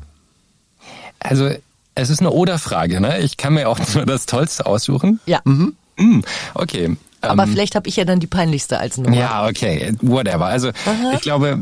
Also, 1.20 1.50
es 1.96 2.10
ist 2.10 2.20
eine 2.20 2.32
Oder-Frage, 2.32 3.00
ne? 3.00 3.20
Ich 3.20 3.38
kann 3.38 3.54
mir 3.54 3.70
auch 3.70 3.80
nur 3.94 4.06
das 4.06 4.26
Tollste 4.26 4.66
aussuchen. 4.66 5.20
Ja. 5.26 5.40
Mhm. 5.46 5.76
Hm, 5.98 6.24
okay. 6.56 6.98
Aber 7.30 7.48
vielleicht 7.48 7.76
habe 7.76 7.88
ich 7.88 7.96
ja 7.96 8.06
dann 8.06 8.20
die 8.20 8.28
peinlichste 8.28 8.80
als 8.80 8.98
Nummer. 8.98 9.16
Ja, 9.16 9.48
okay, 9.48 9.94
whatever. 10.02 10.46
Also 10.46 10.72
ich 11.14 11.22
glaube, 11.22 11.60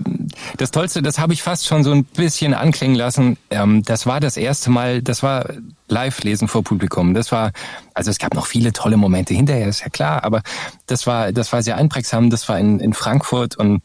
das 0.57 0.71
Tollste, 0.71 1.01
das 1.01 1.19
habe 1.19 1.33
ich 1.33 1.43
fast 1.43 1.67
schon 1.67 1.83
so 1.83 1.91
ein 1.91 2.03
bisschen 2.03 2.53
anklingen 2.53 2.95
lassen. 2.95 3.37
Ähm, 3.49 3.83
das 3.83 4.05
war 4.05 4.19
das 4.19 4.37
erste 4.37 4.69
Mal, 4.69 5.01
das 5.01 5.23
war 5.23 5.45
Live-Lesen 5.87 6.47
vor 6.47 6.63
Publikum. 6.63 7.13
Das 7.13 7.31
war, 7.31 7.51
also 7.93 8.09
es 8.09 8.17
gab 8.17 8.33
noch 8.33 8.47
viele 8.47 8.73
tolle 8.73 8.97
Momente 8.97 9.33
hinterher, 9.33 9.67
ist 9.67 9.81
ja 9.81 9.89
klar, 9.89 10.23
aber 10.23 10.41
das 10.87 11.05
war, 11.05 11.31
das 11.31 11.53
war 11.53 11.61
sehr 11.61 11.77
einprägsam. 11.77 12.29
Das 12.29 12.49
war 12.49 12.57
in, 12.57 12.79
in 12.79 12.93
Frankfurt 12.93 13.55
und 13.55 13.81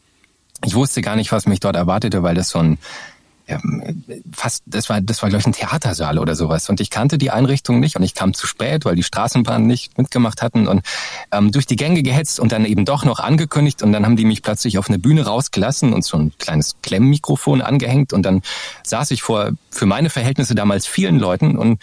ich 0.65 0.73
wusste 0.75 1.01
gar 1.01 1.15
nicht, 1.15 1.31
was 1.31 1.45
mich 1.45 1.59
dort 1.59 1.75
erwartete, 1.75 2.23
weil 2.23 2.35
das 2.35 2.49
so 2.49 2.59
ein 2.59 2.77
ähm, 3.47 4.03
fast, 4.33 4.63
das 4.65 4.89
war, 4.89 5.01
das 5.01 5.21
war 5.21 5.29
glaube 5.29 5.41
ich 5.41 5.47
ein 5.47 5.53
Theatersaal 5.53 6.19
oder 6.19 6.35
sowas. 6.35 6.69
Und 6.69 6.81
ich 6.81 6.89
kannte 6.89 7.17
die 7.17 7.31
Einrichtung 7.31 7.79
nicht 7.79 7.95
und 7.95 8.03
ich 8.03 8.13
kam 8.13 8.33
zu 8.33 8.45
spät, 8.45 8.85
weil 8.85 8.95
die 8.95 9.03
Straßenbahnen 9.03 9.65
nicht 9.65 9.97
mitgemacht 9.97 10.41
hatten. 10.41 10.67
Und 10.67 10.81
ähm, 11.31 11.51
durch 11.51 11.65
die 11.65 11.77
Gänge 11.77 12.03
gehetzt 12.03 12.39
und 12.39 12.51
dann 12.51 12.65
eben 12.65 12.85
doch 12.85 13.05
noch 13.05 13.19
angekündigt. 13.19 13.81
Und 13.83 13.93
dann 13.93 14.05
haben 14.05 14.17
die 14.17 14.25
mich 14.25 14.43
plötzlich 14.43 14.77
auf 14.77 14.89
eine 14.89 14.99
Bühne 14.99 15.25
rausgelassen 15.25 15.93
und 15.93 16.03
so 16.03 16.17
ein 16.17 16.33
kleines 16.37 16.75
Klemmmikrofon 16.83 17.61
angehängt. 17.61 18.13
Und 18.13 18.23
dann 18.23 18.41
saß 18.83 19.11
ich 19.11 19.21
vor 19.21 19.51
für 19.71 19.85
meine 19.85 20.09
Verhältnisse 20.09 20.55
damals 20.55 20.85
vielen 20.85 21.19
Leuten. 21.19 21.57
Und 21.57 21.81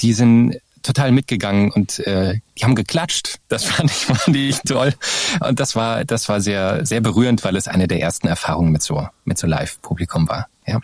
die 0.00 0.12
sind 0.12 0.56
total 0.86 1.12
mitgegangen 1.12 1.70
und 1.70 1.98
äh, 2.00 2.40
die 2.58 2.64
haben 2.64 2.74
geklatscht. 2.74 3.38
Das 3.48 3.64
fand 3.70 3.90
ich, 3.90 4.06
fand 4.06 4.36
ich 4.36 4.60
toll. 4.60 4.94
Und 5.40 5.60
das 5.60 5.76
war, 5.76 6.04
das 6.04 6.28
war 6.28 6.40
sehr, 6.40 6.86
sehr 6.86 7.00
berührend, 7.00 7.44
weil 7.44 7.56
es 7.56 7.68
eine 7.68 7.88
der 7.88 8.00
ersten 8.00 8.28
Erfahrungen 8.28 8.72
mit 8.72 8.82
so, 8.82 9.06
mit 9.24 9.38
so 9.38 9.46
Live-Publikum 9.46 10.28
war. 10.28 10.48
Ja. 10.66 10.80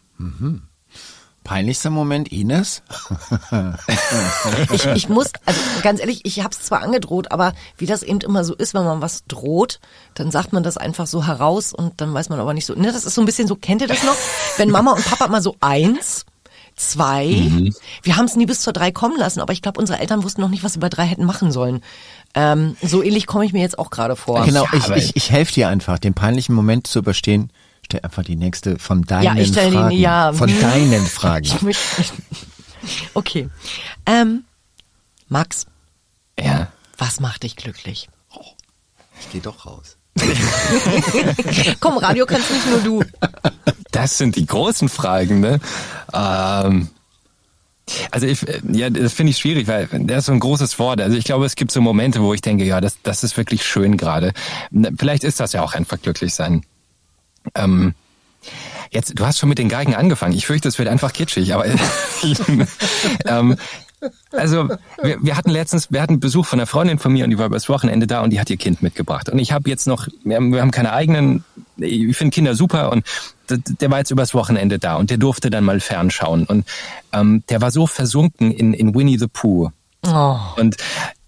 Peinlichster 1.44 1.90
Moment, 1.90 2.30
Ines? 2.30 2.82
Ich, 4.72 4.86
ich 4.86 5.08
muss, 5.08 5.30
also 5.44 5.60
ganz 5.82 6.00
ehrlich, 6.00 6.20
ich 6.24 6.40
habe 6.40 6.50
es 6.50 6.62
zwar 6.62 6.82
angedroht, 6.82 7.32
aber 7.32 7.52
wie 7.76 7.86
das 7.86 8.02
eben 8.02 8.20
immer 8.20 8.44
so 8.44 8.54
ist, 8.54 8.74
wenn 8.74 8.84
man 8.84 9.02
was 9.02 9.24
droht, 9.26 9.80
dann 10.14 10.30
sagt 10.30 10.52
man 10.52 10.62
das 10.62 10.76
einfach 10.76 11.06
so 11.06 11.26
heraus 11.26 11.72
und 11.72 12.00
dann 12.00 12.14
weiß 12.14 12.28
man 12.28 12.38
aber 12.38 12.54
nicht 12.54 12.66
so. 12.66 12.74
Ne, 12.74 12.92
das 12.92 13.04
ist 13.04 13.14
so 13.14 13.22
ein 13.22 13.26
bisschen 13.26 13.48
so, 13.48 13.56
kennt 13.56 13.82
ihr 13.82 13.88
das 13.88 14.04
noch? 14.04 14.16
Wenn 14.56 14.70
Mama 14.70 14.92
und 14.92 15.04
Papa 15.04 15.26
mal 15.28 15.42
so 15.42 15.56
eins, 15.60 16.24
zwei, 16.76 17.26
Mhm. 17.26 17.74
wir 18.02 18.16
haben 18.16 18.24
es 18.24 18.36
nie 18.36 18.46
bis 18.46 18.60
zur 18.60 18.72
drei 18.72 18.90
kommen 18.92 19.18
lassen, 19.18 19.40
aber 19.40 19.52
ich 19.52 19.62
glaube, 19.62 19.80
unsere 19.80 19.98
Eltern 19.98 20.22
wussten 20.24 20.40
noch 20.40 20.48
nicht, 20.48 20.62
was 20.64 20.72
sie 20.74 20.78
bei 20.78 20.88
drei 20.88 21.04
hätten 21.06 21.24
machen 21.24 21.52
sollen. 21.52 21.82
Ähm, 22.34 22.76
so 22.82 23.02
ähnlich 23.02 23.26
komme 23.26 23.44
ich 23.44 23.52
mir 23.52 23.60
jetzt 23.60 23.78
auch 23.78 23.90
gerade 23.90 24.16
vor. 24.16 24.44
Genau, 24.44 24.64
Ja, 24.72 24.78
ich, 24.96 25.04
ich, 25.10 25.16
ich 25.16 25.30
helfe 25.30 25.52
dir 25.52 25.68
einfach, 25.68 25.98
den 25.98 26.14
peinlichen 26.14 26.54
Moment 26.54 26.86
zu 26.86 26.98
überstehen. 27.00 27.50
Stell 27.84 28.00
einfach 28.02 28.22
die 28.24 28.36
nächste 28.36 28.78
von 28.78 29.02
deinen 29.02 29.24
Ja, 29.24 29.34
ich 29.34 29.48
stell 29.48 29.70
die- 29.70 29.76
Fragen. 29.76 29.96
ja, 29.98 30.32
von 30.32 30.60
deinen 30.60 31.04
Fragen. 31.06 31.48
Okay. 33.14 33.48
Ähm, 34.06 34.44
Max, 35.28 35.66
Ja. 36.38 36.68
was 36.98 37.20
macht 37.20 37.44
dich 37.44 37.54
glücklich? 37.56 38.08
Ich 39.20 39.30
gehe 39.30 39.40
doch 39.40 39.66
raus. 39.66 39.96
Komm, 41.80 41.98
Radio 41.98 42.26
kannst 42.26 42.50
nicht 42.50 42.66
nur 42.68 42.80
du. 42.80 43.02
Das 43.90 44.18
sind 44.18 44.36
die 44.36 44.46
großen 44.46 44.88
Fragen, 44.88 45.40
ne? 45.40 45.60
Ähm, 46.12 46.88
also 48.10 48.26
ich, 48.26 48.44
ja, 48.70 48.90
das 48.90 49.12
finde 49.12 49.30
ich 49.30 49.38
schwierig, 49.38 49.66
weil 49.66 49.88
das 49.92 50.18
ist 50.18 50.26
so 50.26 50.32
ein 50.32 50.40
großes 50.40 50.78
Wort. 50.78 51.00
Also 51.00 51.16
ich 51.16 51.24
glaube, 51.24 51.44
es 51.46 51.56
gibt 51.56 51.72
so 51.72 51.80
Momente, 51.80 52.22
wo 52.22 52.32
ich 52.32 52.40
denke, 52.40 52.64
ja, 52.64 52.80
das, 52.80 52.98
das 53.02 53.24
ist 53.24 53.36
wirklich 53.36 53.64
schön 53.64 53.96
gerade. 53.96 54.32
Vielleicht 54.96 55.24
ist 55.24 55.40
das 55.40 55.52
ja 55.52 55.62
auch 55.62 55.74
einfach 55.74 56.00
glücklich 56.00 56.34
sein. 56.34 56.64
Ähm, 57.54 57.94
jetzt, 58.90 59.18
du 59.18 59.26
hast 59.26 59.38
schon 59.38 59.48
mit 59.48 59.58
den 59.58 59.68
Geigen 59.68 59.94
angefangen. 59.94 60.34
Ich 60.34 60.46
fürchte, 60.46 60.68
es 60.68 60.78
wird 60.78 60.88
einfach 60.88 61.12
kitschig, 61.12 61.52
aber 61.54 61.66
ähm, 63.26 63.56
also 64.32 64.68
wir, 65.02 65.22
wir 65.22 65.36
hatten 65.36 65.50
letztens, 65.50 65.92
wir 65.92 66.02
hatten 66.02 66.20
Besuch 66.20 66.46
von 66.46 66.58
einer 66.58 66.66
Freundin 66.66 66.98
von 66.98 67.12
mir 67.12 67.24
und 67.24 67.30
die 67.30 67.38
war 67.38 67.46
übers 67.46 67.68
Wochenende 67.68 68.06
da 68.06 68.22
und 68.22 68.30
die 68.30 68.40
hat 68.40 68.50
ihr 68.50 68.56
Kind 68.56 68.82
mitgebracht. 68.82 69.28
Und 69.28 69.38
ich 69.38 69.52
habe 69.52 69.68
jetzt 69.68 69.86
noch, 69.86 70.08
wir 70.24 70.36
haben, 70.36 70.52
wir 70.52 70.60
haben 70.60 70.70
keine 70.70 70.92
eigenen, 70.92 71.44
ich 71.76 72.16
finde 72.16 72.34
Kinder 72.34 72.54
super 72.54 72.92
und 72.92 73.04
der 73.48 73.90
war 73.90 73.98
jetzt 73.98 74.10
übers 74.10 74.34
Wochenende 74.34 74.78
da 74.78 74.96
und 74.96 75.10
der 75.10 75.18
durfte 75.18 75.50
dann 75.50 75.64
mal 75.64 75.80
fernschauen. 75.80 76.44
Und 76.44 76.66
ähm, 77.12 77.42
der 77.48 77.60
war 77.60 77.70
so 77.70 77.86
versunken 77.86 78.50
in, 78.50 78.74
in 78.74 78.94
Winnie 78.94 79.18
the 79.18 79.26
Pooh. 79.26 79.70
Oh. 80.04 80.36
Und 80.56 80.76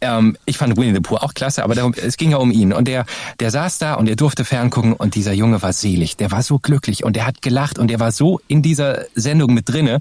ähm, 0.01 0.37
ich 0.47 0.59
fand 0.59 0.77
Winnie 0.77 0.93
the 0.93 1.01
Pooh 1.01 1.17
auch 1.17 1.35
klasse, 1.35 1.63
aber 1.63 1.77
darum, 1.77 1.95
es 1.95 2.17
ging 2.17 2.33
ja 2.33 2.39
um 2.39 2.51
ihn. 2.51 2.73
Und 2.73 2.89
der, 2.89 3.07
der 3.39 3.51
saß 3.53 3.79
da 3.79 3.95
und 3.95 4.09
er 4.09 4.17
durfte 4.17 4.45
ferngucken 4.45 4.95
und 4.95 5.15
dieser 5.15 5.33
Junge 5.33 5.63
war 5.63 5.73
selig. 5.73 6.17
Der 6.17 6.33
war 6.33 6.43
so 6.43 6.59
glücklich 6.59 7.05
und 7.05 7.17
er 7.17 7.27
hat 7.27 7.41
gelacht 7.41 7.79
und 7.79 7.91
er 7.91 8.01
war 8.01 8.11
so 8.11 8.41
in 8.49 8.63
dieser 8.63 9.05
Sendung 9.15 9.55
mit 9.55 9.69
drinne. 9.69 10.01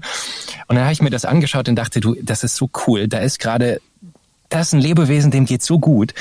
Und 0.66 0.76
dann 0.76 0.84
habe 0.84 0.92
ich 0.92 1.02
mir 1.02 1.10
das 1.10 1.24
angeschaut 1.24 1.68
und 1.68 1.76
dachte, 1.76 2.00
du, 2.00 2.16
das 2.20 2.42
ist 2.42 2.56
so 2.56 2.68
cool. 2.86 3.06
Da 3.06 3.18
ist 3.18 3.38
gerade 3.38 3.80
das 4.48 4.68
ist 4.68 4.74
ein 4.74 4.80
Lebewesen, 4.80 5.30
dem 5.30 5.46
geht's 5.46 5.66
so 5.66 5.78
gut. 5.80 6.14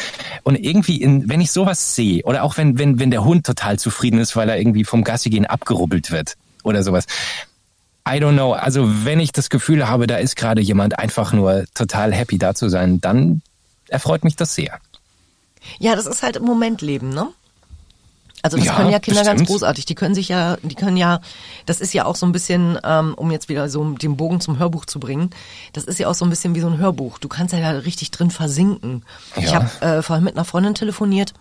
Und 0.44 0.56
irgendwie, 0.56 1.02
in, 1.02 1.30
wenn 1.30 1.42
ich 1.42 1.52
sowas 1.52 1.96
sehe, 1.96 2.24
oder 2.24 2.44
auch 2.44 2.58
wenn, 2.58 2.80
wenn, 2.80 3.00
wenn 3.00 3.12
der 3.12 3.24
Hund 3.24 3.46
total 3.46 3.78
zufrieden 3.78 4.20
ist, 4.20 4.36
weil 4.36 4.50
er 4.50 4.58
irgendwie 4.58 4.86
vom 4.86 5.04
Gassi 5.04 5.30
gehen 5.30 5.46
abgerubbelt 5.46 6.10
wird 6.10 6.36
oder 6.64 6.82
sowas. 6.84 7.06
I 8.08 8.18
don't 8.20 8.34
know. 8.34 8.54
Also 8.54 9.06
wenn 9.06 9.20
ich 9.20 9.32
das 9.32 9.50
Gefühl 9.50 9.88
habe, 9.88 10.08
da 10.08 10.18
ist 10.18 10.36
gerade 10.36 10.62
jemand 10.62 11.00
einfach 11.00 11.32
nur 11.34 11.66
total 11.74 12.14
happy 12.14 12.38
da 12.38 12.54
zu 12.54 12.68
sein, 12.70 13.00
dann 13.00 13.42
erfreut 13.88 14.24
mich 14.24 14.36
das 14.36 14.56
sehr. 14.56 14.80
Ja, 15.80 15.96
das 15.96 16.06
ist 16.06 16.22
halt 16.24 16.36
im 16.36 16.44
Moment 16.44 16.82
Leben, 16.82 17.10
ne? 17.10 17.30
Also 18.42 18.58
das 18.58 18.66
Ja, 18.66 18.76
können 18.76 18.90
ja 18.90 19.00
Kinder 19.00 19.24
ganz 19.24 19.40
bestimmt. 19.40 19.48
großartig. 19.48 19.86
Die 19.86 19.96
können 19.96 20.14
sich 20.16 20.28
ja, 20.28 20.58
die 20.64 20.76
können 20.76 20.98
ja, 20.98 21.22
das 21.66 21.80
ist 21.80 21.94
ja 21.94 22.04
auch 22.04 22.18
so 22.18 22.26
ein 22.26 22.34
bisschen, 22.34 22.78
ähm, 22.84 23.14
um 23.14 23.32
jetzt 23.32 23.48
wieder 23.48 23.70
so 23.70 23.92
den 23.94 24.18
Bogen 24.18 24.42
zum 24.42 24.60
Hörbuch 24.60 24.84
zu 24.86 25.00
bringen, 25.00 25.30
das 25.72 25.86
ist 25.86 25.98
ja 25.98 26.10
auch 26.10 26.14
so 26.14 26.26
ein 26.26 26.30
bisschen 26.30 26.54
wie 26.54 26.60
so 26.60 26.68
ein 26.68 26.78
Hörbuch. 26.78 27.20
Du 27.20 27.30
kannst 27.30 27.54
ja 27.54 27.62
da 27.62 27.70
richtig 27.80 28.12
drin 28.12 28.32
versinken. 28.32 29.04
Ich 29.38 29.52
Ja. 29.52 29.54
habe 29.80 29.86
äh, 30.00 30.02
vorhin 30.02 30.26
mit 30.26 30.36
einer 30.36 30.44
Freundin 30.44 30.76
telefoniert, 30.76 31.34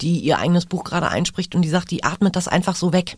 die 0.00 0.20
ihr 0.20 0.38
eigenes 0.38 0.66
Buch 0.66 0.84
gerade 0.84 1.08
einspricht 1.08 1.56
und 1.56 1.62
die 1.62 1.68
sagt, 1.68 1.90
die 1.90 2.04
atmet 2.04 2.36
das 2.36 2.46
einfach 2.46 2.76
so 2.76 2.92
weg. 2.92 3.16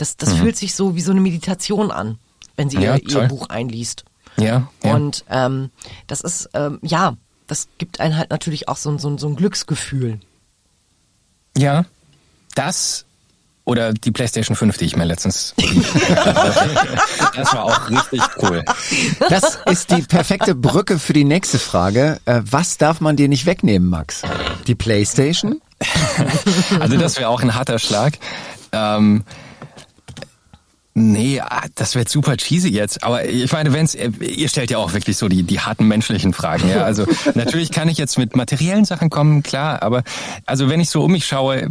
Das, 0.00 0.16
das 0.16 0.32
fühlt 0.34 0.56
sich 0.56 0.74
so 0.74 0.94
wie 0.96 1.00
so 1.00 1.10
eine 1.10 1.20
Meditation 1.20 1.90
an, 1.90 2.18
wenn 2.56 2.70
sie 2.70 2.78
Mhm. 2.78 2.82
Ja, 2.82 2.96
ihr, 2.96 3.08
ihr. 3.08 3.28
Buch 3.28 3.48
einliest. 3.48 4.04
Ja, 4.38 4.68
ja. 4.82 4.94
Und 4.94 5.24
ähm, 5.28 5.70
das 6.06 6.20
ist, 6.22 6.48
ähm, 6.54 6.78
ja, 6.82 7.16
das 7.46 7.68
gibt 7.78 8.00
einen 8.00 8.16
halt 8.16 8.30
natürlich 8.30 8.68
auch 8.68 8.76
so, 8.76 8.90
ein- 8.90 8.98
so, 8.98 9.08
ein- 9.10 9.18
so 9.18 9.28
ein 9.28 9.36
Glücksgefühl. 9.36 10.20
ja, 11.56 11.84
das 12.54 13.04
oder 13.64 13.92
die 13.92 14.10
PlayStation 14.10 14.56
5, 14.56 14.78
die 14.78 14.86
ich 14.86 14.96
mir 14.96 15.04
letztens. 15.04 15.54
das 17.36 17.52
war 17.54 17.64
auch 17.64 17.90
richtig 17.90 18.20
cool. 18.42 18.64
Das 19.28 19.58
ist 19.70 19.90
die 19.90 20.02
perfekte 20.02 20.54
Brücke 20.54 20.98
für 20.98 21.12
die 21.12 21.24
nächste 21.24 21.58
Frage. 21.58 22.20
Äh, 22.24 22.40
was 22.44 22.78
darf 22.78 23.00
man 23.00 23.16
dir 23.16 23.28
nicht 23.28 23.46
wegnehmen, 23.46 23.88
Max? 23.88 24.22
Die 24.66 24.74
Playstation? 24.74 25.60
Also 26.80 26.96
das 26.96 27.18
wäre 27.18 27.28
auch 27.28 27.42
ein 27.42 27.54
harter 27.54 27.78
Schlag. 27.78 28.18
Ähm, 28.72 29.24
nee, 30.94 31.40
ah, 31.40 31.64
das 31.74 31.94
wird 31.94 32.08
super 32.08 32.36
cheesy 32.36 32.68
jetzt. 32.68 33.02
Aber 33.02 33.26
ich 33.26 33.52
meine, 33.52 33.72
wenn's, 33.72 33.94
äh, 33.94 34.10
ihr 34.20 34.48
stellt 34.48 34.70
ja 34.70 34.78
auch 34.78 34.92
wirklich 34.92 35.16
so 35.16 35.28
die, 35.28 35.42
die 35.42 35.60
harten 35.60 35.86
menschlichen 35.86 36.32
Fragen. 36.32 36.68
Ja? 36.68 36.84
Also 36.84 37.06
natürlich 37.34 37.70
kann 37.70 37.88
ich 37.88 37.98
jetzt 37.98 38.18
mit 38.18 38.36
materiellen 38.36 38.84
Sachen 38.84 39.10
kommen, 39.10 39.42
klar. 39.42 39.82
Aber 39.82 40.02
also 40.46 40.68
wenn 40.68 40.80
ich 40.80 40.90
so 40.90 41.02
um 41.02 41.12
mich 41.12 41.26
schaue, 41.26 41.68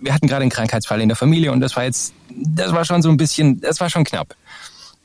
wir 0.00 0.14
hatten 0.14 0.26
gerade 0.26 0.42
einen 0.42 0.50
Krankheitsfall 0.50 1.00
in 1.00 1.08
der 1.08 1.16
Familie 1.16 1.52
und 1.52 1.60
das 1.60 1.76
war 1.76 1.84
jetzt, 1.84 2.14
das 2.30 2.72
war 2.72 2.84
schon 2.84 3.02
so 3.02 3.08
ein 3.08 3.16
bisschen, 3.16 3.60
das 3.60 3.80
war 3.80 3.90
schon 3.90 4.04
knapp. 4.04 4.34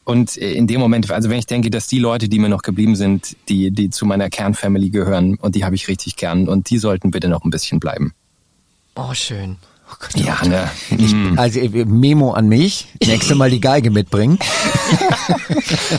Und 0.05 0.37
äh, 0.37 0.53
in 0.53 0.67
dem 0.67 0.79
Moment, 0.79 1.09
also 1.11 1.29
wenn 1.29 1.39
ich 1.39 1.45
denke, 1.45 1.69
dass 1.69 1.87
die 1.87 1.99
Leute, 1.99 2.27
die 2.27 2.39
mir 2.39 2.49
noch 2.49 2.61
geblieben 2.61 2.95
sind, 2.95 3.35
die, 3.49 3.71
die 3.71 3.89
zu 3.89 4.05
meiner 4.05 4.29
Kernfamily 4.29 4.89
gehören 4.89 5.35
und 5.35 5.55
die 5.55 5.63
habe 5.63 5.75
ich 5.75 5.87
richtig 5.87 6.15
gern 6.15 6.47
und 6.47 6.69
die 6.69 6.77
sollten 6.77 7.11
bitte 7.11 7.29
noch 7.29 7.43
ein 7.43 7.49
bisschen 7.49 7.79
bleiben. 7.79 8.13
Oh, 8.95 9.13
schön. 9.13 9.57
Ja, 10.15 10.37
ne? 10.45 10.69
Ich, 10.97 11.15
also 11.37 11.59
äh, 11.59 11.85
Memo 11.85 12.33
an 12.33 12.47
mich. 12.47 12.87
Nächste 13.03 13.35
Mal 13.35 13.49
die 13.49 13.61
Geige 13.61 13.91
mitbringen. 13.91 14.39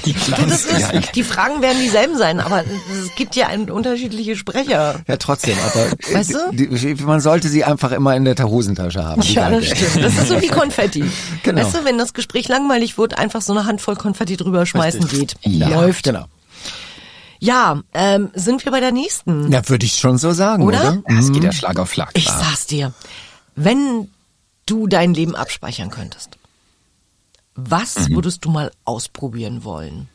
Du, 0.04 0.12
das 0.46 0.64
ist, 0.64 1.14
die 1.14 1.22
Fragen 1.22 1.62
werden 1.62 1.78
dieselben 1.80 2.16
sein, 2.16 2.40
aber 2.40 2.62
es 2.62 3.14
gibt 3.16 3.36
ja 3.36 3.48
ein, 3.48 3.70
unterschiedliche 3.70 4.36
Sprecher. 4.36 5.00
Ja, 5.06 5.16
trotzdem. 5.16 5.56
Aber 5.64 5.86
äh, 5.86 6.14
Weißt 6.14 6.34
du? 6.34 6.38
die, 6.52 6.94
man 7.02 7.20
sollte 7.20 7.48
sie 7.48 7.64
einfach 7.64 7.92
immer 7.92 8.14
in 8.14 8.24
der 8.24 8.36
Hosentasche 8.38 9.04
haben. 9.04 9.22
die 9.22 9.34
Ja, 9.34 9.50
das 9.50 9.66
stimmt. 9.66 10.04
Das 10.04 10.14
ist 10.14 10.28
so 10.28 10.40
wie 10.40 10.46
Konfetti. 10.48 11.04
Genau. 11.42 11.62
Weißt 11.62 11.74
du, 11.74 11.84
wenn 11.84 11.98
das 11.98 12.12
Gespräch 12.14 12.48
langweilig 12.48 12.98
wird, 12.98 13.18
einfach 13.18 13.42
so 13.42 13.52
eine 13.52 13.66
Handvoll 13.66 13.96
Konfetti 13.96 14.36
drüber 14.36 14.66
schmeißen 14.66 15.08
geht. 15.08 15.34
Ja, 15.42 15.68
Läuft. 15.68 16.04
Genau. 16.04 16.26
Ja, 17.40 17.82
ähm, 17.92 18.30
sind 18.34 18.64
wir 18.64 18.72
bei 18.72 18.80
der 18.80 18.92
nächsten? 18.92 19.52
Ja, 19.52 19.68
würde 19.68 19.84
ich 19.84 19.96
schon 19.96 20.16
so 20.18 20.32
sagen, 20.32 20.62
Oder? 20.62 20.80
oder? 20.80 21.02
Ja, 21.08 21.18
es 21.18 21.30
geht 21.30 21.44
ja 21.44 21.52
Schlag 21.52 21.78
auf 21.78 21.92
Schlag. 21.92 22.10
Ich 22.14 22.26
sag's 22.28 22.66
dir. 22.66 22.92
Wenn 23.54 24.08
du 24.66 24.86
dein 24.86 25.14
Leben 25.14 25.36
abspeichern 25.36 25.90
könntest, 25.90 26.38
was 27.54 28.08
Mhm. 28.08 28.14
würdest 28.16 28.44
du 28.44 28.50
mal 28.50 28.72
ausprobieren 28.84 29.64
wollen? 29.64 30.08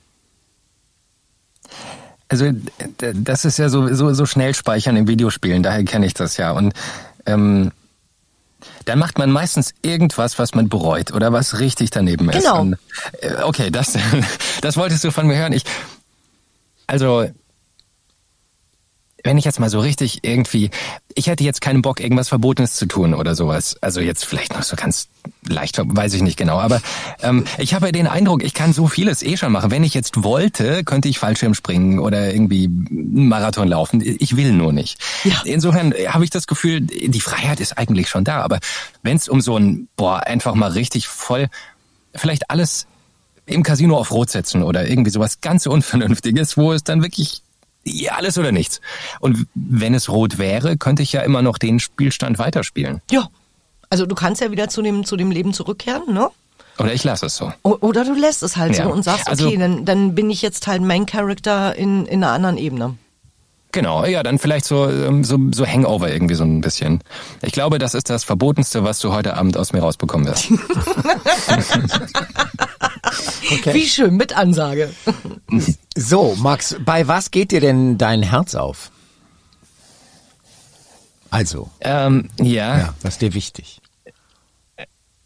Also 2.28 2.52
das 2.98 3.46
ist 3.46 3.58
ja 3.58 3.70
so, 3.70 3.94
so, 3.96 4.14
so 4.14 4.26
schnell 4.26 4.54
speichern 4.54 4.96
in 4.96 5.08
Videospielen, 5.08 5.64
daher 5.64 5.84
kenne 5.84 6.06
ich 6.06 6.14
das 6.14 6.38
ja. 6.38 6.52
Und 6.52 6.74
ähm, 7.26 7.72
dann 8.86 9.00
macht 9.00 9.18
man 9.18 9.32
meistens 9.32 9.74
irgendwas, 9.82 10.38
was 10.38 10.54
man 10.54 10.70
bereut 10.70 11.12
oder 11.12 11.32
was 11.34 11.60
richtig 11.60 11.90
daneben 11.90 12.30
ist. 12.30 12.44
Genau. 12.44 12.62
Und, 12.62 12.78
äh, 13.22 13.42
okay, 13.44 13.72
das, 13.72 13.94
das 14.62 14.78
wolltest 14.78 15.04
du 15.04 15.12
von 15.12 15.26
mir 15.28 15.38
hören. 15.38 15.54
Ich, 15.54 15.64
also 16.88 17.28
wenn 19.24 19.38
ich 19.38 19.46
jetzt 19.46 19.60
mal 19.60 19.70
so 19.70 19.80
richtig 19.80 20.20
irgendwie, 20.24 20.70
ich 21.16 21.28
hätte 21.28 21.44
jetzt 21.44 21.62
keinen 21.62 21.82
Bock, 21.82 22.00
irgendwas 22.00 22.30
Verbotenes 22.30 22.76
zu 22.76 22.86
tun 22.86 23.14
oder 23.14 23.36
sowas. 23.36 23.78
Also 23.82 24.02
jetzt 24.02 24.26
vielleicht 24.26 24.54
noch 24.54 24.64
so 24.64 24.76
ganz 24.76 25.10
leicht, 25.48 25.80
weiß 25.84 26.14
ich 26.14 26.22
nicht 26.22 26.38
genau. 26.38 26.60
Aber 26.60 26.82
ähm, 27.22 27.46
ich 27.58 27.74
habe 27.74 27.88
ja 27.88 27.92
den 27.92 28.08
Eindruck, 28.08 28.44
ich 28.44 28.54
kann 28.54 28.74
so 28.74 28.88
vieles 28.88 29.24
eh 29.24 29.38
schon 29.38 29.52
machen. 29.52 29.72
Wenn 29.72 29.84
ich 29.84 29.94
jetzt 29.94 30.24
wollte, 30.24 30.84
könnte 30.84 31.10
ich 31.10 31.20
Fallschirm 31.20 31.54
springen 31.54 32.00
oder 32.00 32.34
irgendwie 32.34 32.66
einen 32.66 33.28
Marathon 33.28 33.68
laufen. 33.68 34.02
Ich 34.04 34.36
will 34.36 34.54
nur 34.54 34.72
nicht. 34.74 35.00
Ja. 35.24 35.42
Insofern 35.44 35.94
habe 36.08 36.24
ich 36.24 36.30
das 36.30 36.48
Gefühl, 36.48 36.82
die 36.82 37.22
Freiheit 37.22 37.60
ist 37.60 37.78
eigentlich 37.78 38.10
schon 38.10 38.24
da. 38.24 38.42
Aber 38.42 38.60
wenn 39.04 39.18
es 39.18 39.28
um 39.28 39.42
so 39.42 39.58
ein, 39.58 39.88
boah, 39.96 40.26
einfach 40.26 40.56
mal 40.56 40.72
richtig 40.72 41.08
voll, 41.08 41.48
vielleicht 42.16 42.50
alles 42.50 42.88
im 43.46 43.64
Casino 43.64 43.98
auf 43.98 44.12
Rot 44.12 44.30
setzen 44.30 44.64
oder 44.64 44.88
irgendwie 44.88 45.10
sowas 45.10 45.42
ganz 45.42 45.66
Unvernünftiges, 45.66 46.56
wo 46.56 46.72
es 46.72 46.84
dann 46.84 47.02
wirklich 47.02 47.42
ja, 47.84 48.14
alles 48.14 48.38
oder 48.38 48.52
nichts. 48.52 48.82
Und 49.20 49.48
wenn 49.56 49.94
es 49.94 50.10
rot 50.10 50.38
wäre, 50.38 50.78
könnte 50.78 51.04
ich 51.04 51.14
ja 51.14 51.22
immer 51.22 51.42
noch 51.42 51.58
den 51.58 51.80
Spielstand 51.80 52.40
weiterspielen. 52.40 53.02
Ja. 53.12 53.30
Also 53.90 54.06
du 54.06 54.16
kannst 54.16 54.42
ja 54.42 54.52
wieder 54.52 54.70
zu 54.70 54.82
dem, 54.82 55.04
zu 55.04 55.18
dem 55.18 55.32
Leben 55.32 55.54
zurückkehren, 55.54 56.14
ne? 56.14 56.30
Oder 56.78 56.94
ich 56.94 57.04
lasse 57.04 57.26
es 57.26 57.36
so. 57.36 57.52
Oder 57.64 58.06
du 58.06 58.14
lässt 58.14 58.44
es 58.44 58.56
halt 58.56 58.78
ja. 58.78 58.86
so 58.86 58.92
und 58.92 59.04
sagst, 59.04 59.28
also 59.28 59.48
okay, 59.48 59.62
also, 59.62 59.76
dann, 59.76 59.86
dann 59.86 60.16
bin 60.16 60.30
ich 60.30 60.42
jetzt 60.42 60.68
halt 60.68 60.82
Main 60.82 61.06
Character 61.06 61.76
in, 61.76 62.06
in 62.06 62.24
einer 62.24 62.32
anderen 62.32 62.58
Ebene. 62.58 62.96
Genau, 63.72 64.04
ja, 64.06 64.24
dann 64.24 64.40
vielleicht 64.40 64.66
so, 64.66 64.90
ähm, 64.90 65.24
so, 65.24 65.38
so 65.54 65.66
Hangover 65.66 66.12
irgendwie 66.12 66.34
so 66.34 66.44
ein 66.44 66.62
bisschen. 66.62 67.02
Ich 67.44 67.52
glaube, 67.52 67.78
das 67.78 67.94
ist 67.94 68.10
das 68.10 68.24
Verbotenste, 68.24 68.84
was 68.84 69.00
du 69.00 69.14
heute 69.14 69.38
Abend 69.38 69.58
aus 69.58 69.74
mir 69.74 69.82
rausbekommen 69.82 70.26
wirst. 70.26 70.52
okay. 73.52 73.74
Wie 73.74 73.86
schön, 73.86 74.16
mit 74.16 74.36
Ansage. 74.36 74.90
So, 75.96 76.36
Max, 76.40 76.78
bei 76.84 77.08
was 77.08 77.30
geht 77.30 77.52
dir 77.52 77.62
denn 77.62 78.00
dein 78.00 78.24
Herz 78.24 78.56
auf? 78.56 78.90
Also. 81.30 81.70
Ähm, 81.82 82.30
ja. 82.40 82.80
Ja, 82.80 82.94
was 83.04 83.14
ist 83.14 83.22
dir 83.22 83.36
wichtig? 83.36 83.82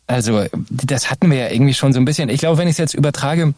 Also, 0.06 0.44
das 0.70 1.10
hatten 1.10 1.32
wir 1.32 1.38
ja 1.38 1.50
irgendwie 1.50 1.74
schon 1.74 1.94
so 1.94 2.00
ein 2.00 2.06
bisschen. 2.06 2.28
Ich 2.28 2.42
glaube, 2.42 2.58
wenn 2.58 2.68
ich 2.68 2.74
es 2.74 2.78
jetzt 2.78 2.94
übertrage, 2.94 3.54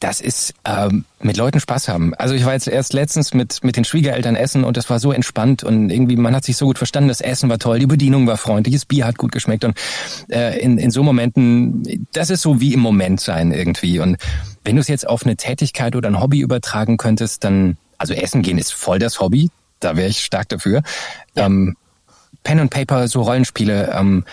das 0.00 0.20
ist 0.20 0.54
ähm, 0.64 1.04
mit 1.20 1.36
Leuten 1.36 1.60
Spaß 1.60 1.88
haben. 1.88 2.14
Also 2.14 2.34
ich 2.34 2.44
war 2.44 2.52
jetzt 2.52 2.68
erst 2.68 2.92
letztens 2.92 3.34
mit 3.34 3.64
mit 3.64 3.76
den 3.76 3.84
Schwiegereltern 3.84 4.36
essen 4.36 4.64
und 4.64 4.76
das 4.76 4.90
war 4.90 5.00
so 5.00 5.12
entspannt 5.12 5.64
und 5.64 5.90
irgendwie 5.90 6.16
man 6.16 6.34
hat 6.34 6.44
sich 6.44 6.56
so 6.56 6.66
gut 6.66 6.78
verstanden. 6.78 7.08
Das 7.08 7.20
Essen 7.20 7.48
war 7.48 7.58
toll, 7.58 7.78
die 7.78 7.86
Bedienung 7.86 8.26
war 8.26 8.36
freundlich, 8.36 8.74
das 8.74 8.84
Bier 8.84 9.06
hat 9.06 9.16
gut 9.16 9.32
geschmeckt 9.32 9.64
und 9.64 9.76
äh, 10.28 10.58
in 10.60 10.78
in 10.78 10.90
so 10.90 11.02
Momenten, 11.02 12.06
das 12.12 12.30
ist 12.30 12.42
so 12.42 12.60
wie 12.60 12.74
im 12.74 12.80
Moment 12.80 13.20
sein 13.20 13.52
irgendwie. 13.52 13.98
Und 14.00 14.18
wenn 14.64 14.76
du 14.76 14.80
es 14.80 14.88
jetzt 14.88 15.08
auf 15.08 15.24
eine 15.24 15.36
Tätigkeit 15.36 15.96
oder 15.96 16.08
ein 16.08 16.20
Hobby 16.20 16.40
übertragen 16.40 16.96
könntest, 16.96 17.44
dann 17.44 17.78
also 17.98 18.12
Essen 18.12 18.42
gehen 18.42 18.58
ist 18.58 18.74
voll 18.74 18.98
das 18.98 19.20
Hobby. 19.20 19.50
Da 19.80 19.96
wäre 19.96 20.08
ich 20.08 20.24
stark 20.24 20.48
dafür. 20.48 20.82
Ja. 21.34 21.46
Ähm, 21.46 21.76
Pen 22.42 22.60
und 22.60 22.70
Paper, 22.70 23.08
so 23.08 23.22
Rollenspiele. 23.22 23.92
Ähm, 23.92 24.24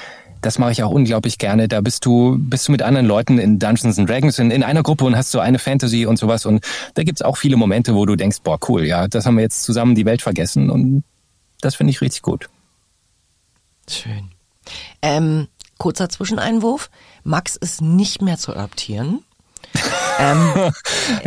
das 0.44 0.60
mache 0.60 0.72
ich 0.72 0.84
auch 0.84 0.92
unglaublich 0.92 1.38
gerne. 1.38 1.68
Da 1.68 1.82
bist 1.82 2.06
du, 2.06 2.38
bist 2.38 2.68
du 2.68 2.72
mit 2.72 2.82
anderen 2.82 3.08
Leuten 3.08 3.40
in 3.40 3.60
Dungeons 3.60 3.98
and 3.98 4.10
Dragons 4.10 4.38
in, 4.40 4.52
in 4.52 4.62
einer 4.62 4.84
Gruppe 4.84 5.06
und 5.06 5.16
hast 5.16 5.32
so 5.32 5.40
eine 5.40 5.58
Fantasy 5.58 6.06
und 6.06 6.18
sowas. 6.18 6.46
Und 6.46 6.64
da 6.94 7.04
gibt's 7.04 7.22
auch 7.22 7.38
viele 7.38 7.56
Momente, 7.56 7.96
wo 7.96 8.06
du 8.06 8.16
denkst, 8.16 8.40
boah, 8.44 8.60
cool, 8.68 8.86
ja, 8.86 9.08
das 9.08 9.26
haben 9.26 9.36
wir 9.36 9.42
jetzt 9.42 9.64
zusammen 9.64 9.96
die 9.96 10.06
Welt 10.06 10.22
vergessen 10.22 10.70
und 10.70 11.04
das 11.62 11.76
finde 11.76 11.92
ich 11.92 12.02
richtig 12.02 12.22
gut. 12.22 12.50
Schön. 13.90 14.30
Ähm, 15.02 15.48
kurzer 15.78 16.10
Zwischeneinwurf. 16.10 16.89
Max 17.24 17.56
ist 17.56 17.82
nicht 17.82 18.22
mehr 18.22 18.38
zu 18.38 18.54
adoptieren. 18.54 19.24
ähm, 20.20 20.52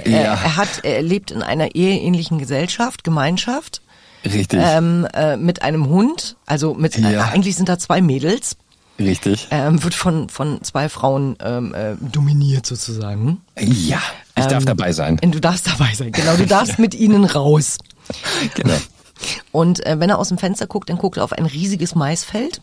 ja. 0.04 0.12
er, 0.12 0.22
er, 0.24 0.56
hat, 0.56 0.84
er 0.84 1.02
lebt 1.02 1.30
in 1.30 1.42
einer 1.42 1.74
eheähnlichen 1.74 2.38
Gesellschaft, 2.38 3.02
Gemeinschaft. 3.02 3.80
Richtig. 4.24 4.60
Ähm, 4.62 5.06
äh, 5.14 5.36
mit 5.36 5.62
einem 5.62 5.88
Hund, 5.88 6.36
also 6.46 6.74
mit 6.74 6.96
ja. 6.98 7.10
äh, 7.10 7.16
eigentlich 7.18 7.56
sind 7.56 7.68
da 7.68 7.78
zwei 7.78 8.02
Mädels. 8.02 8.56
Richtig. 8.98 9.48
Ähm, 9.50 9.82
wird 9.82 9.94
von, 9.94 10.28
von 10.28 10.62
zwei 10.62 10.88
Frauen 10.88 11.36
ähm, 11.40 11.74
äh, 11.74 11.96
dominiert 12.00 12.66
sozusagen. 12.66 13.42
Ja, 13.58 14.00
ich 14.36 14.44
ähm, 14.44 14.50
darf 14.50 14.64
dabei 14.64 14.92
sein. 14.92 15.18
Du 15.18 15.40
darfst 15.40 15.66
dabei 15.66 15.92
sein, 15.94 16.12
genau. 16.12 16.36
Du 16.36 16.46
darfst 16.46 16.78
mit 16.78 16.94
ihnen 16.94 17.24
raus. 17.24 17.78
Genau. 18.54 18.76
Und 19.50 19.84
äh, 19.84 19.98
wenn 19.98 20.10
er 20.10 20.18
aus 20.18 20.28
dem 20.28 20.38
Fenster 20.38 20.68
guckt, 20.68 20.88
dann 20.88 20.98
guckt 20.98 21.16
er 21.16 21.24
auf 21.24 21.32
ein 21.32 21.46
riesiges 21.46 21.96
Maisfeld. 21.96 22.60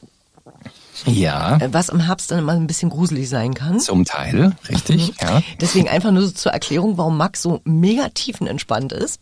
Ja. 1.06 1.58
Äh, 1.58 1.74
was 1.74 1.90
im 1.90 2.00
Herbst 2.00 2.32
dann 2.32 2.40
immer 2.40 2.54
ein 2.54 2.68
bisschen 2.68 2.90
gruselig 2.90 3.28
sein 3.28 3.54
kann. 3.54 3.80
Zum 3.80 4.06
Teil, 4.06 4.56
richtig, 4.70 5.10
mhm. 5.10 5.16
ja. 5.22 5.42
Deswegen 5.60 5.90
einfach 5.90 6.12
nur 6.12 6.24
so 6.24 6.32
zur 6.32 6.54
Erklärung, 6.54 6.98
warum 6.98 7.18
Max 7.18 7.42
so 7.42 7.62
mega 7.66 8.10
tiefenentspannt 8.10 8.94
ist. 8.94 9.20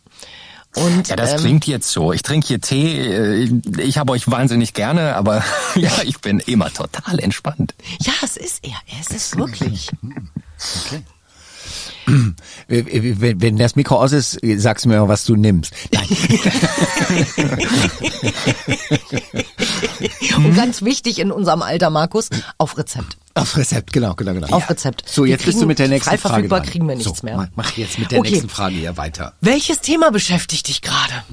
Und, 0.74 1.08
ja, 1.08 1.16
das 1.16 1.32
ähm, 1.32 1.38
klingt 1.38 1.66
jetzt 1.66 1.90
so. 1.90 2.12
Ich 2.12 2.22
trinke 2.22 2.46
hier 2.46 2.60
Tee. 2.60 2.98
Äh, 2.98 3.60
ich 3.78 3.98
habe 3.98 4.12
euch 4.12 4.30
wahnsinnig 4.30 4.72
gerne, 4.72 5.16
aber 5.16 5.44
ja, 5.74 5.90
ich 6.04 6.20
bin 6.20 6.40
immer 6.40 6.72
total 6.72 7.18
entspannt. 7.18 7.74
Ja, 8.00 8.12
es 8.22 8.36
ist 8.36 8.64
er. 8.64 8.76
Es 9.00 9.10
ist 9.10 9.36
wirklich. 9.36 9.90
Okay. 10.86 11.02
Wenn 12.68 13.56
das 13.56 13.76
Mikro 13.76 13.96
aus 13.96 14.12
ist, 14.12 14.38
sagst 14.56 14.84
du 14.84 14.88
mir, 14.88 15.08
was 15.08 15.24
du 15.24 15.36
nimmst. 15.36 15.72
Und 20.36 20.56
ganz 20.56 20.82
wichtig 20.82 21.18
in 21.18 21.30
unserem 21.30 21.62
Alter, 21.62 21.90
Markus, 21.90 22.28
auf 22.58 22.76
Rezept. 22.78 23.16
Auf 23.34 23.56
Rezept, 23.56 23.92
genau, 23.92 24.14
genau, 24.14 24.34
genau. 24.34 24.48
Auf 24.48 24.68
Rezept. 24.68 25.08
So, 25.08 25.24
jetzt 25.24 25.42
kriegen, 25.42 25.52
bist 25.52 25.62
du 25.62 25.66
mit 25.66 25.78
der 25.78 25.88
nächsten 25.88 26.10
frei 26.10 26.18
Frage. 26.18 26.34
verfügbar 26.34 26.62
kriegen 26.62 26.88
wir 26.88 26.96
nichts 26.96 27.20
so, 27.20 27.26
mehr. 27.26 27.48
Mach 27.54 27.76
jetzt 27.76 27.98
mit 27.98 28.10
der 28.10 28.20
okay. 28.20 28.30
nächsten 28.30 28.48
Frage 28.48 28.74
hier 28.74 28.96
weiter. 28.96 29.34
Welches 29.40 29.80
Thema 29.80 30.10
beschäftigt 30.10 30.68
dich 30.68 30.82
gerade? 30.82 31.24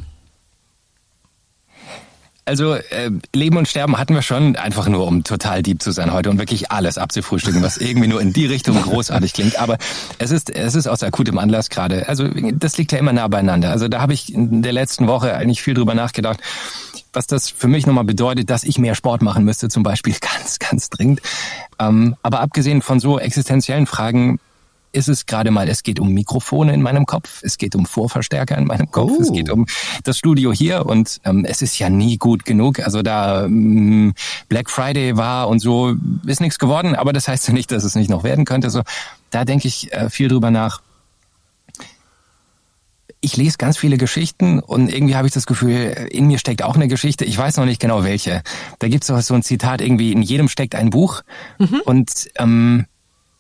Also 2.50 2.74
äh, 2.74 3.12
Leben 3.36 3.58
und 3.58 3.68
Sterben 3.68 4.00
hatten 4.00 4.16
wir 4.16 4.24
schon, 4.24 4.56
einfach 4.56 4.88
nur 4.88 5.06
um 5.06 5.24
total 5.24 5.62
deep 5.62 5.84
zu 5.84 5.92
sein 5.92 6.12
heute 6.12 6.32
und 6.32 6.40
wirklich 6.40 6.72
alles 6.72 6.98
abzufrühstücken, 6.98 7.62
was 7.62 7.78
irgendwie 7.78 8.08
nur 8.08 8.20
in 8.20 8.34
die 8.34 8.48
Richtung 8.48 8.82
großartig 8.82 9.34
klingt. 9.34 9.60
Aber 9.60 9.78
es 10.18 10.32
ist 10.32 10.50
es 10.50 10.74
ist 10.74 10.88
aus 10.88 11.04
akutem 11.04 11.38
Anlass 11.38 11.70
gerade. 11.70 12.10
Also 12.10 12.28
das 12.28 12.76
liegt 12.80 12.92
ja 12.92 12.98
immer 12.98 13.14
nah 13.14 13.28
beieinander. 13.28 13.70
Also 13.70 13.88
da 13.88 14.02
habe 14.02 14.14
ich 14.14 14.34
in 14.34 14.64
der 14.64 14.74
letzten 14.74 15.06
Woche 15.06 15.36
eigentlich 15.36 15.62
viel 15.62 15.76
drüber 15.76 15.94
nachgedacht, 15.94 16.40
was 17.14 17.28
das 17.28 17.52
für 17.52 17.68
mich 17.68 17.86
nochmal 17.86 18.04
bedeutet, 18.04 18.50
dass 18.50 18.64
ich 18.64 18.80
mehr 18.80 18.96
Sport 18.96 19.22
machen 19.22 19.46
müsste, 19.46 19.70
zum 19.70 19.84
Beispiel 19.84 20.16
ganz 20.20 20.58
ganz 20.58 20.90
dringend. 20.90 21.22
Ähm, 21.78 22.16
aber 22.24 22.40
abgesehen 22.40 22.82
von 22.82 23.00
so 23.00 23.20
existenziellen 23.20 23.86
Fragen 23.86 24.40
ist 24.92 25.08
es 25.08 25.26
gerade 25.26 25.52
mal, 25.52 25.70
es 25.70 25.84
geht 25.84 26.00
um 26.00 26.14
Mikrofone 26.14 26.74
in 26.74 26.82
meinem 26.82 27.06
Kopf, 27.06 27.42
es 27.44 27.58
geht 27.58 27.76
um 27.76 27.86
Vorverstärker 27.86 28.58
in 28.58 28.66
meinem 28.66 28.90
Kopf, 28.90 29.12
oh. 29.18 29.22
es 29.22 29.32
geht 29.32 29.50
um 29.50 29.66
das 30.04 30.18
Studio 30.18 30.52
hier 30.52 30.86
und 30.86 31.20
ähm, 31.26 31.46
es 31.46 31.62
ist 31.62 31.78
ja 31.80 31.90
nie 31.90 32.18
gut 32.18 32.46
genug. 32.46 32.80
Also 32.80 33.02
da 33.02 33.46
ähm, 33.46 34.14
Black 34.48 34.70
Friday 34.70 35.16
war 35.18 35.48
und 35.48 35.60
so 35.60 35.96
ist 36.26 36.42
nichts 36.42 36.60
geworden, 36.60 36.96
aber 36.96 37.14
das 37.14 37.28
heißt 37.28 37.48
ja 37.48 37.54
nicht, 37.54 37.72
dass 37.72 37.84
es 37.84 37.96
nicht 37.96 38.10
noch 38.10 38.24
werden 38.24 38.46
könnte. 38.46 38.70
So, 38.70 38.82
da 39.30 39.46
denke 39.46 39.68
ich 39.68 39.94
äh, 39.94 40.10
viel 40.10 40.28
drüber 40.28 40.52
nach. 40.52 40.82
Ich 43.22 43.36
lese 43.36 43.58
ganz 43.58 43.78
viele 43.78 43.98
Geschichten 43.98 44.60
und 44.60 44.88
irgendwie 44.88 45.16
habe 45.16 45.28
ich 45.28 45.34
das 45.34 45.46
Gefühl, 45.46 46.08
in 46.10 46.28
mir 46.28 46.40
steckt 46.40 46.64
auch 46.64 46.76
eine 46.76 46.88
Geschichte. 46.88 47.26
Ich 47.26 47.38
weiß 47.38 47.58
noch 47.58 47.66
nicht 47.66 47.82
genau 47.82 48.04
welche. 48.06 48.44
Da 48.80 48.88
gibt 48.88 49.08
es 49.08 49.28
so 49.28 49.34
ein 49.34 49.44
Zitat 49.44 49.82
irgendwie, 49.82 50.14
in 50.14 50.22
jedem 50.22 50.48
steckt 50.48 50.74
ein 50.74 50.90
Buch. 50.90 51.22
Mhm. 51.58 51.82
Und 51.84 52.30
ähm, 52.38 52.86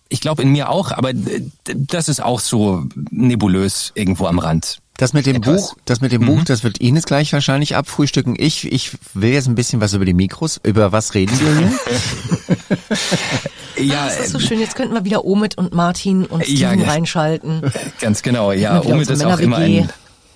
ich 0.09 0.21
glaube 0.21 0.41
in 0.41 0.49
mir 0.49 0.69
auch, 0.69 0.91
aber 0.91 1.11
das 1.13 2.09
ist 2.09 2.21
auch 2.21 2.39
so 2.39 2.85
nebulös 3.11 3.91
irgendwo 3.95 4.25
am 4.25 4.39
Rand. 4.39 4.79
Das 4.97 5.13
mit 5.13 5.25
dem 5.27 5.37
Etwas. 5.37 5.69
Buch, 5.69 5.77
das 5.85 6.01
mit 6.01 6.11
dem 6.11 6.23
mhm. 6.23 6.25
Buch, 6.25 6.43
das 6.43 6.65
wird 6.65 6.81
Ihnen 6.81 6.97
jetzt 6.97 7.07
gleich 7.07 7.31
wahrscheinlich 7.31 7.77
abfrühstücken. 7.77 8.35
Ich, 8.37 8.69
ich 8.69 8.97
will 9.13 9.31
jetzt 9.31 9.47
ein 9.47 9.55
bisschen 9.55 9.79
was 9.79 9.93
über 9.93 10.03
die 10.03 10.13
Mikros. 10.13 10.59
Über 10.61 10.91
was 10.91 11.13
reden 11.13 11.39
wir 11.39 11.57
hier? 13.77 13.85
ja, 13.85 14.05
das 14.07 14.19
ist 14.19 14.31
so 14.31 14.39
schön. 14.39 14.59
Jetzt 14.59 14.75
könnten 14.75 14.93
wir 14.93 15.05
wieder 15.05 15.23
Omid 15.23 15.57
und 15.57 15.73
Martin 15.73 16.25
und 16.25 16.43
Steven 16.43 16.81
ja, 16.81 16.85
reinschalten. 16.85 17.71
Ganz 18.01 18.23
genau. 18.23 18.51
Ja, 18.51 18.83
Omid 18.83 19.09
ist 19.09 19.23
auch 19.23 19.39
immer 19.39 19.57
ein, 19.57 19.89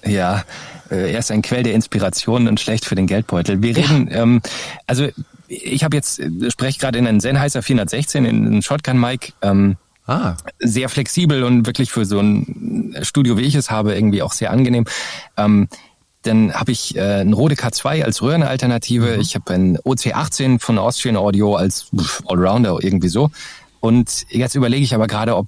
ja, 0.06 0.46
äh, 0.90 1.12
er 1.12 1.20
ist 1.20 1.32
ein 1.32 1.42
Quell 1.42 1.64
der 1.64 1.74
Inspiration 1.74 2.48
und 2.48 2.62
schlecht 2.62 2.86
für 2.86 2.96
den 2.96 3.08
Geldbeutel. 3.08 3.62
Wir 3.62 3.76
reden, 3.76 4.08
ja. 4.10 4.22
ähm, 4.22 4.42
also 4.88 5.10
ich 5.48 5.84
habe 5.84 5.96
jetzt, 5.96 6.20
äh, 6.20 6.52
spreche 6.52 6.80
gerade 6.80 7.00
in 7.00 7.08
einen 7.08 7.20
Sennheiser 7.20 7.62
416, 7.62 8.26
in 8.26 8.46
einen 8.46 8.62
Shotgun-Mic. 8.62 9.34
Ähm, 9.42 9.78
ah. 10.08 10.36
Sehr 10.60 10.90
flexibel 10.90 11.44
und 11.44 11.66
wirklich 11.66 11.92
für 11.92 12.06
so 12.06 12.20
ein 12.20 12.96
Studio, 13.02 13.38
wie 13.38 13.44
ich 13.44 13.56
es 13.56 13.72
habe, 13.72 13.94
irgendwie 13.96 14.22
auch 14.22 14.34
sehr 14.34 14.52
angenehm. 14.52 14.86
Ähm, 15.38 15.68
dann 16.24 16.54
habe 16.54 16.72
ich 16.72 16.96
äh, 16.96 17.22
ein 17.22 17.34
Rode 17.34 17.56
K2 17.56 18.04
als 18.04 18.22
Röhrenalternative. 18.22 19.16
Mhm. 19.16 19.22
Ich 19.22 19.36
habe 19.36 19.54
ein 19.54 19.78
OC18 19.80 20.60
von 20.60 20.78
Austrian 20.78 21.18
Audio 21.18 21.56
als 21.56 21.92
Allrounder 22.26 22.78
irgendwie 22.82 23.10
so. 23.10 23.30
Und 23.82 24.26
jetzt 24.30 24.56
überlege 24.56 24.84
ich 24.84 24.96
aber 24.96 25.08
gerade, 25.08 25.36
ob 25.36 25.48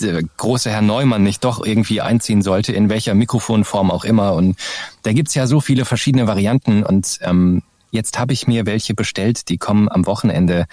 der 0.00 0.22
große 0.22 0.70
Herr 0.70 0.82
Neumann 0.82 1.24
nicht 1.24 1.42
doch 1.44 1.64
irgendwie 1.64 2.00
einziehen 2.00 2.42
sollte, 2.42 2.72
in 2.72 2.88
welcher 2.88 3.14
Mikrofonform 3.14 3.90
auch 3.90 4.04
immer. 4.04 4.34
Und 4.34 4.56
da 5.02 5.12
gibt's 5.12 5.34
ja 5.34 5.48
so 5.48 5.60
viele 5.60 5.84
verschiedene 5.84 6.28
Varianten. 6.28 6.84
Und 6.84 7.18
ähm, 7.22 7.62
jetzt 7.90 8.18
habe 8.18 8.32
ich 8.32 8.46
mir 8.46 8.66
welche 8.66 8.94
bestellt, 8.94 9.48
die 9.48 9.58
kommen 9.58 9.88
am 9.88 10.06
Wochenende 10.06 10.66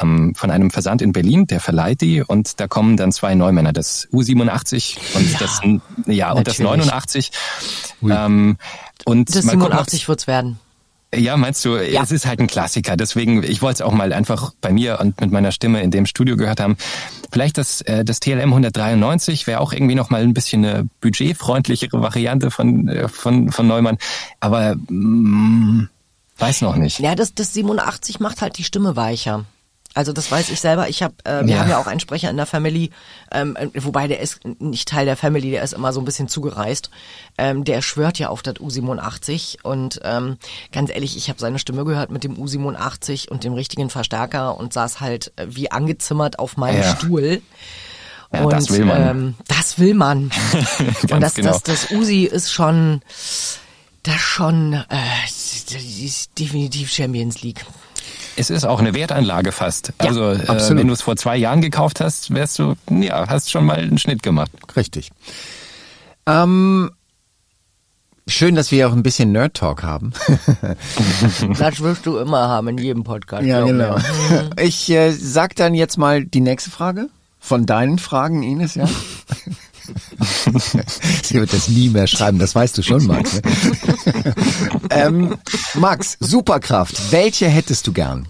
ähm, 0.00 0.34
von 0.34 0.50
einem 0.50 0.70
Versand 0.70 1.02
in 1.02 1.12
Berlin, 1.12 1.46
der 1.46 1.60
verleiht 1.60 2.00
die 2.00 2.22
und 2.22 2.60
da 2.60 2.66
kommen 2.66 2.96
dann 2.96 3.12
zwei 3.12 3.34
Neumänner, 3.34 3.72
das 3.72 4.08
U87 4.12 4.98
und 5.14 5.32
ja, 5.32 5.38
das 5.38 5.60
ja 6.06 6.32
und 6.32 6.46
das 6.46 6.58
89. 6.58 7.30
Ähm, 8.02 8.56
und 9.04 9.34
das 9.34 9.44
87 9.44 10.08
wird's 10.08 10.26
werden. 10.26 10.58
Ja, 11.16 11.36
meinst 11.36 11.64
du, 11.64 11.76
ja. 11.76 12.02
es 12.02 12.10
ist 12.10 12.26
halt 12.26 12.40
ein 12.40 12.46
Klassiker. 12.46 12.96
Deswegen, 12.96 13.42
ich 13.42 13.62
wollte 13.62 13.82
es 13.82 13.82
auch 13.82 13.92
mal 13.92 14.12
einfach 14.12 14.52
bei 14.60 14.72
mir 14.72 14.98
und 15.00 15.20
mit 15.20 15.30
meiner 15.30 15.52
Stimme 15.52 15.82
in 15.82 15.90
dem 15.90 16.06
Studio 16.06 16.36
gehört 16.36 16.60
haben. 16.60 16.76
Vielleicht 17.30 17.58
das, 17.58 17.82
äh, 17.82 18.04
das 18.04 18.20
TLM 18.20 18.50
193 18.50 19.46
wäre 19.46 19.60
auch 19.60 19.72
irgendwie 19.72 19.94
noch 19.94 20.10
mal 20.10 20.22
ein 20.22 20.34
bisschen 20.34 20.64
eine 20.64 20.88
budgetfreundlichere 21.00 22.00
Variante 22.02 22.50
von, 22.50 22.88
äh, 22.88 23.08
von, 23.08 23.52
von 23.52 23.66
Neumann. 23.66 23.98
Aber 24.40 24.74
mh, 24.88 24.90
mm, 24.90 25.88
weiß 26.38 26.62
noch 26.62 26.76
nicht. 26.76 26.98
Ja, 26.98 27.14
das, 27.14 27.34
das 27.34 27.52
87 27.54 28.20
macht 28.20 28.42
halt 28.42 28.58
die 28.58 28.64
Stimme 28.64 28.96
weicher. 28.96 29.44
Also 29.94 30.12
das 30.12 30.30
weiß 30.30 30.50
ich 30.50 30.60
selber. 30.60 30.88
Ich 30.88 31.04
habe, 31.04 31.14
äh, 31.22 31.46
wir 31.46 31.54
ja. 31.54 31.60
haben 31.60 31.70
ja 31.70 31.78
auch 31.78 31.86
einen 31.86 32.00
Sprecher 32.00 32.28
in 32.28 32.36
der 32.36 32.46
Family, 32.46 32.90
ähm, 33.30 33.56
wobei 33.74 34.08
der 34.08 34.18
ist 34.18 34.40
nicht 34.44 34.88
Teil 34.88 35.06
der 35.06 35.16
Family, 35.16 35.52
der 35.52 35.62
ist 35.62 35.72
immer 35.72 35.92
so 35.92 36.00
ein 36.00 36.04
bisschen 36.04 36.26
zugereist. 36.26 36.90
Ähm, 37.38 37.62
der 37.62 37.80
schwört 37.80 38.18
ja 38.18 38.28
auf 38.28 38.42
das 38.42 38.56
U87 38.56 39.62
und 39.62 40.00
ähm, 40.02 40.36
ganz 40.72 40.90
ehrlich, 40.90 41.16
ich 41.16 41.28
habe 41.28 41.38
seine 41.38 41.60
Stimme 41.60 41.84
gehört 41.84 42.10
mit 42.10 42.24
dem 42.24 42.34
U87 42.34 43.28
und 43.28 43.44
dem 43.44 43.52
richtigen 43.52 43.88
Verstärker 43.88 44.58
und 44.58 44.72
saß 44.72 45.00
halt 45.00 45.32
äh, 45.36 45.46
wie 45.48 45.70
angezimmert 45.70 46.40
auf 46.40 46.56
meinem 46.56 46.82
ja. 46.82 46.96
Stuhl. 46.96 47.40
Ja, 48.32 48.42
und, 48.42 48.52
das 48.52 48.70
will 48.70 48.84
man. 48.84 49.08
Ähm, 49.08 49.34
das 49.46 49.78
will 49.78 49.94
man. 49.94 50.32
und 51.10 51.20
das, 51.20 51.34
genau. 51.34 51.52
das, 51.52 51.62
das 51.62 51.90
Usi 51.92 52.24
ist 52.24 52.50
schon, 52.52 53.00
das 54.04 54.20
schon, 54.20 54.74
äh, 54.74 55.06
definitiv 56.38 56.90
Champions 56.90 57.42
League. 57.42 57.64
Es 58.36 58.50
ist 58.50 58.64
auch 58.64 58.78
eine 58.78 58.94
Wertanlage 58.94 59.50
fast. 59.50 59.92
Ja, 60.00 60.08
also 60.08 60.30
äh, 60.32 60.76
wenn 60.76 60.86
du 60.86 60.92
es 60.92 61.02
vor 61.02 61.16
zwei 61.16 61.36
Jahren 61.36 61.60
gekauft 61.60 62.00
hast, 62.00 62.32
wärst 62.32 62.58
du, 62.58 62.74
ja, 62.90 63.28
hast 63.28 63.50
schon 63.50 63.64
mal 63.64 63.78
einen 63.78 63.98
Schnitt 63.98 64.22
gemacht. 64.22 64.50
Richtig. 64.76 65.10
Ähm, 66.26 66.90
schön, 68.26 68.54
dass 68.54 68.70
wir 68.70 68.88
auch 68.88 68.92
ein 68.92 69.02
bisschen 69.02 69.32
Nerd 69.32 69.54
Talk 69.54 69.82
haben. 69.82 70.12
das 71.58 71.80
wirst 71.80 72.06
du 72.06 72.18
immer 72.18 72.48
haben 72.48 72.68
in 72.68 72.78
jedem 72.78 73.04
Podcast. 73.04 73.44
Ja, 73.44 73.64
genau. 73.64 73.96
Ich 74.60 74.90
äh, 74.90 75.12
sag 75.12 75.56
dann 75.56 75.74
jetzt 75.74 75.96
mal 75.96 76.24
die 76.24 76.40
nächste 76.40 76.70
Frage 76.70 77.08
von 77.38 77.66
deinen 77.66 77.98
Fragen, 77.98 78.42
Ines, 78.42 78.74
ja? 78.74 78.88
Sie 81.22 81.34
wird 81.34 81.52
das 81.52 81.68
nie 81.68 81.90
mehr 81.90 82.06
schreiben, 82.06 82.38
das 82.38 82.54
weißt 82.54 82.78
du 82.78 82.82
schon, 82.82 83.06
Max. 83.06 83.34
Ne? 83.34 84.34
ähm, 84.90 85.38
Max, 85.74 86.16
Superkraft, 86.20 87.12
welche 87.12 87.48
hättest 87.48 87.86
du 87.86 87.92
gern? 87.92 88.26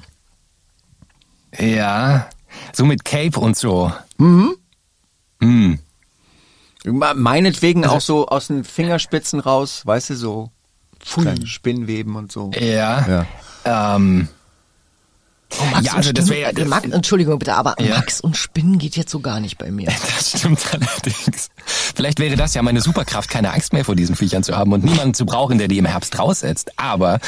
Ja, 1.59 2.29
so 2.73 2.85
mit 2.85 3.05
Cape 3.05 3.39
und 3.39 3.57
so. 3.57 3.93
Mhm. 4.19 4.57
Mhm. 5.41 5.79
Meinetwegen 6.85 7.85
also, 7.85 7.97
auch 7.97 8.01
so 8.01 8.29
aus 8.29 8.49
den 8.49 8.65
Fingerspitzen 8.65 9.41
raus, 9.41 9.83
weißt 9.85 10.11
du, 10.11 10.17
so 10.17 10.51
Spinnweben 11.45 12.17
und 12.17 12.33
so. 12.33 12.51
Ja. 12.59 13.27
ja. 13.65 13.97
Ähm, 13.97 14.29
Oh, 15.61 15.65
Max 15.67 15.87
ja, 15.87 15.93
also 15.93 16.13
das 16.13 16.29
wäre 16.29 16.53
ja. 16.53 16.65
Max, 16.65 16.89
Entschuldigung 16.89 17.39
bitte, 17.39 17.55
aber 17.55 17.77
ja. 17.81 17.97
Max 17.97 18.21
und 18.21 18.37
Spinnen 18.37 18.79
geht 18.79 18.97
jetzt 18.97 19.11
so 19.11 19.21
gar 19.21 19.41
nicht 19.41 19.59
bei 19.59 19.71
mir. 19.71 19.89
Das 20.17 20.39
stimmt 20.39 20.61
allerdings. 20.73 21.51
Vielleicht 21.95 22.19
wäre 22.19 22.37
das 22.37 22.55
ja 22.55 22.63
meine 22.63 22.81
Superkraft, 22.81 23.31
keine 23.31 23.53
Angst 23.53 23.73
mehr 23.73 23.85
vor 23.85 23.95
diesen 23.95 24.17
Viechern 24.17 24.43
zu 24.43 24.57
haben 24.57 24.73
und 24.73 24.85
niemanden 24.85 25.15
zu 25.15 25.27
brauchen, 25.27 25.59
der 25.59 25.69
die 25.69 25.79
im 25.79 25.87
Herbst 25.87 26.19
raussetzt. 26.19 26.79
Aber 26.79 27.21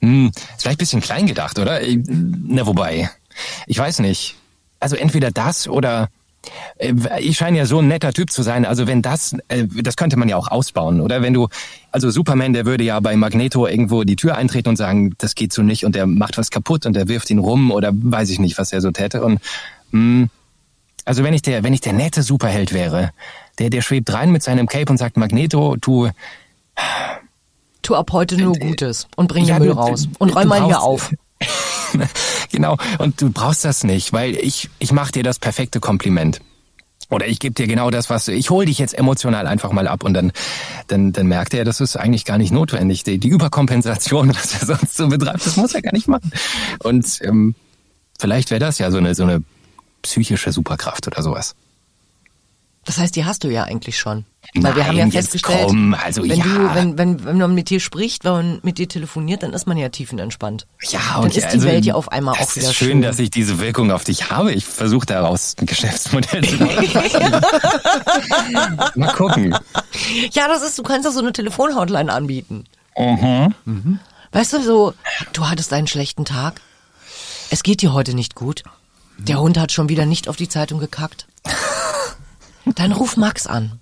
mh, 0.00 0.08
hm, 0.08 0.26
ist 0.28 0.62
vielleicht 0.62 0.66
ein 0.66 0.78
bisschen 0.78 1.00
klein 1.00 1.26
gedacht, 1.26 1.58
oder? 1.58 1.80
Na 2.06 2.66
wobei, 2.66 3.10
ich 3.66 3.78
weiß 3.78 4.00
nicht. 4.00 4.36
Also 4.80 4.96
entweder 4.96 5.30
das 5.30 5.68
oder 5.68 6.04
äh, 6.04 6.06
ich 7.18 7.36
scheine 7.36 7.58
ja 7.58 7.66
so 7.66 7.80
ein 7.80 7.88
netter 7.88 8.12
Typ 8.12 8.30
zu 8.30 8.42
sein. 8.42 8.64
Also 8.64 8.86
wenn 8.86 9.02
das, 9.02 9.36
äh, 9.48 9.66
das 9.66 9.96
könnte 9.96 10.16
man 10.16 10.28
ja 10.28 10.36
auch 10.36 10.48
ausbauen, 10.48 11.00
oder? 11.00 11.22
Wenn 11.22 11.34
du, 11.34 11.48
also 11.90 12.10
Superman, 12.10 12.52
der 12.52 12.64
würde 12.64 12.84
ja 12.84 13.00
bei 13.00 13.16
Magneto 13.16 13.66
irgendwo 13.66 14.04
die 14.04 14.16
Tür 14.16 14.36
eintreten 14.36 14.70
und 14.70 14.76
sagen, 14.76 15.14
das 15.18 15.34
geht 15.34 15.52
so 15.52 15.62
nicht 15.62 15.84
und 15.84 15.94
der 15.94 16.06
macht 16.06 16.38
was 16.38 16.50
kaputt 16.50 16.86
und 16.86 16.94
der 16.94 17.08
wirft 17.08 17.30
ihn 17.30 17.38
rum 17.38 17.70
oder 17.70 17.90
weiß 17.92 18.30
ich 18.30 18.38
nicht, 18.38 18.58
was 18.58 18.72
er 18.72 18.80
so 18.80 18.90
täte. 18.90 19.22
Und 19.22 19.40
mh, 19.90 20.22
hm, 20.22 20.30
also 21.04 21.24
wenn 21.24 21.34
ich 21.34 21.42
der, 21.42 21.64
wenn 21.64 21.72
ich 21.72 21.80
der 21.80 21.94
nette 21.94 22.22
Superheld 22.22 22.72
wäre, 22.72 23.10
der, 23.58 23.70
der 23.70 23.82
schwebt 23.82 24.12
rein 24.12 24.30
mit 24.30 24.42
seinem 24.42 24.66
Cape 24.66 24.90
und 24.90 24.98
sagt, 24.98 25.16
Magneto, 25.16 25.76
tu 25.80 26.08
Tu 27.82 27.94
ab 27.94 28.12
heute 28.12 28.36
nur 28.36 28.54
äh, 28.54 28.58
Gutes 28.58 29.08
und 29.16 29.28
bring 29.28 29.46
ja, 29.46 29.54
den 29.54 29.68
Müll 29.68 29.74
du, 29.74 29.80
raus 29.80 30.08
und 30.18 30.36
räum 30.36 30.48
mal 30.48 30.64
hier 30.66 30.82
auf. 30.82 31.10
genau. 32.52 32.76
Und 32.98 33.20
du 33.20 33.30
brauchst 33.30 33.64
das 33.64 33.84
nicht, 33.84 34.12
weil 34.12 34.36
ich, 34.36 34.70
ich 34.78 34.92
mache 34.92 35.12
dir 35.12 35.22
das 35.22 35.38
perfekte 35.38 35.80
Kompliment. 35.80 36.40
Oder 37.10 37.26
ich 37.26 37.38
gebe 37.38 37.54
dir 37.54 37.66
genau 37.66 37.90
das, 37.90 38.10
was 38.10 38.26
du, 38.26 38.32
ich 38.32 38.50
hol 38.50 38.66
dich 38.66 38.78
jetzt 38.78 38.96
emotional 38.96 39.46
einfach 39.46 39.72
mal 39.72 39.88
ab 39.88 40.04
und 40.04 40.12
dann, 40.12 40.30
dann, 40.88 41.12
dann 41.12 41.26
merkt 41.26 41.54
er, 41.54 41.64
das 41.64 41.80
ist 41.80 41.96
eigentlich 41.96 42.26
gar 42.26 42.36
nicht 42.36 42.52
notwendig. 42.52 43.02
Die, 43.02 43.18
die 43.18 43.28
Überkompensation, 43.28 44.28
was 44.34 44.60
er 44.60 44.66
sonst 44.66 44.96
so 44.96 45.08
betreibt, 45.08 45.46
das 45.46 45.56
muss 45.56 45.74
er 45.74 45.82
gar 45.82 45.94
nicht 45.94 46.08
machen. 46.08 46.30
Und 46.80 47.18
ähm, 47.22 47.54
vielleicht 48.18 48.50
wäre 48.50 48.60
das 48.60 48.78
ja 48.78 48.90
so 48.90 48.98
eine, 48.98 49.14
so 49.14 49.22
eine 49.22 49.42
psychische 50.02 50.52
Superkraft 50.52 51.06
oder 51.06 51.22
sowas. 51.22 51.54
Das 52.88 52.96
heißt, 52.96 53.14
die 53.16 53.26
hast 53.26 53.44
du 53.44 53.48
ja 53.48 53.64
eigentlich 53.64 53.98
schon. 53.98 54.24
Weil 54.54 54.62
Nein, 54.62 54.76
wir 54.76 54.86
haben 54.86 54.96
ja 54.96 55.10
festgestellt, 55.10 55.66
komm, 55.66 55.92
also 55.92 56.22
wenn, 56.22 56.38
ja. 56.38 56.44
du, 56.44 56.74
wenn, 56.74 56.96
wenn, 56.96 57.22
wenn 57.22 57.36
man 57.36 57.54
mit 57.54 57.68
dir 57.68 57.80
spricht, 57.80 58.24
wenn 58.24 58.32
man 58.32 58.60
mit 58.62 58.78
dir 58.78 58.88
telefoniert, 58.88 59.42
dann 59.42 59.52
ist 59.52 59.66
man 59.66 59.76
ja 59.76 59.90
tiefenentspannt. 59.90 60.66
Ja, 60.88 61.16
und 61.16 61.24
dann 61.24 61.32
ist 61.32 61.44
also, 61.44 61.58
die 61.58 61.64
Welt 61.64 61.84
ja 61.84 61.92
auf 61.92 62.10
einmal 62.10 62.32
auch 62.32 62.56
wieder 62.56 62.62
schön. 62.62 62.62
Es 62.62 62.70
ist 62.70 62.76
schön, 62.76 63.02
dass 63.02 63.18
ich 63.18 63.28
diese 63.28 63.60
Wirkung 63.60 63.90
auf 63.90 64.04
dich 64.04 64.30
habe. 64.30 64.54
Ich 64.54 64.64
versuche 64.64 65.04
daraus 65.04 65.54
ein 65.58 65.66
Geschäftsmodell 65.66 66.42
zu 66.48 66.56
machen. 66.56 67.42
Mal 68.94 69.12
gucken. 69.12 69.54
Ja, 70.32 70.48
das 70.48 70.62
ist, 70.62 70.78
du 70.78 70.82
kannst 70.82 71.06
auch 71.06 71.12
so 71.12 71.20
eine 71.20 71.34
Telefonhotline 71.34 72.10
anbieten. 72.10 72.64
Mhm. 72.96 73.54
mhm. 73.66 74.00
Weißt 74.32 74.54
du, 74.54 74.62
so, 74.62 74.94
du 75.34 75.46
hattest 75.46 75.74
einen 75.74 75.88
schlechten 75.88 76.24
Tag. 76.24 76.62
Es 77.50 77.62
geht 77.62 77.82
dir 77.82 77.92
heute 77.92 78.14
nicht 78.14 78.34
gut. 78.34 78.62
Der 79.18 79.40
Hund 79.40 79.58
hat 79.58 79.72
schon 79.72 79.90
wieder 79.90 80.06
nicht 80.06 80.26
auf 80.26 80.36
die 80.36 80.48
Zeitung 80.48 80.80
gekackt. 80.80 81.27
Dann 82.74 82.92
ruf 82.92 83.16
Max 83.16 83.46
an. 83.46 83.80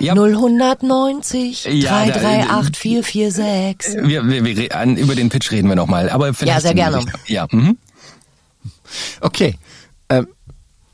Ja. 0.00 0.14
0190 0.14 1.64
ja, 1.64 2.04
338 2.06 2.76
446. 2.76 3.96
Wir, 4.02 4.28
wir, 4.28 4.44
wir, 4.44 4.96
über 4.96 5.14
den 5.14 5.28
Pitch 5.28 5.52
reden 5.52 5.68
wir 5.68 5.76
nochmal. 5.76 6.10
Aber 6.10 6.34
vielleicht 6.34 6.56
ja, 6.56 6.60
sehr 6.60 6.74
gerne. 6.74 7.04
Ja. 7.26 7.46
Mhm. 7.50 7.78
Okay. 9.20 9.54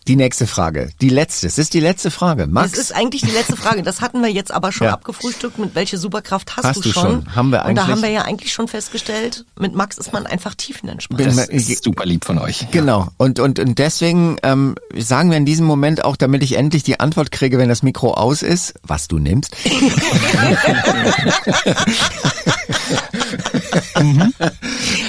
Die 0.08 0.16
nächste 0.16 0.48
Frage. 0.48 0.90
Die 1.00 1.08
letzte. 1.08 1.46
Es 1.46 1.58
ist 1.58 1.74
die 1.74 1.80
letzte 1.80 2.10
Frage. 2.10 2.48
Max. 2.48 2.72
Es 2.72 2.78
ist 2.78 2.94
eigentlich 2.94 3.22
die 3.22 3.30
letzte 3.30 3.56
Frage. 3.56 3.82
Das 3.82 4.00
hatten 4.00 4.20
wir 4.20 4.30
jetzt 4.30 4.50
aber 4.50 4.72
schon 4.72 4.86
ja. 4.88 4.94
abgefrühstückt. 4.94 5.58
Mit 5.58 5.74
welche 5.74 5.96
Superkraft 5.96 6.56
hast, 6.56 6.64
hast 6.64 6.84
du, 6.84 6.92
schon? 6.92 7.02
schon? 7.02 7.36
Haben 7.36 7.50
wir 7.50 7.64
eigentlich. 7.64 7.82
Und 7.82 7.88
da 7.88 7.92
haben 7.92 8.02
wir 8.02 8.10
ja 8.10 8.22
eigentlich 8.22 8.52
schon 8.52 8.66
festgestellt, 8.66 9.44
mit 9.58 9.74
Max 9.74 9.98
ist 9.98 10.12
man 10.12 10.26
einfach 10.26 10.54
tiefenentspannt. 10.54 11.24
Das 11.24 11.48
ist 11.48 11.84
super 11.84 12.04
lieb 12.04 12.24
von 12.24 12.38
euch. 12.38 12.66
Genau. 12.72 13.08
Und, 13.16 13.38
und, 13.38 13.60
und 13.60 13.78
deswegen 13.78 14.38
ähm, 14.42 14.74
sagen 14.96 15.30
wir 15.30 15.36
in 15.36 15.46
diesem 15.46 15.66
Moment 15.66 16.04
auch, 16.04 16.16
damit 16.16 16.42
ich 16.42 16.56
endlich 16.56 16.82
die 16.82 16.98
Antwort 16.98 17.30
kriege, 17.30 17.58
wenn 17.58 17.68
das 17.68 17.84
Mikro 17.84 18.14
aus 18.14 18.42
ist, 18.42 18.74
was 18.82 19.06
du 19.06 19.18
nimmst. 19.18 19.56
mhm. 24.00 24.34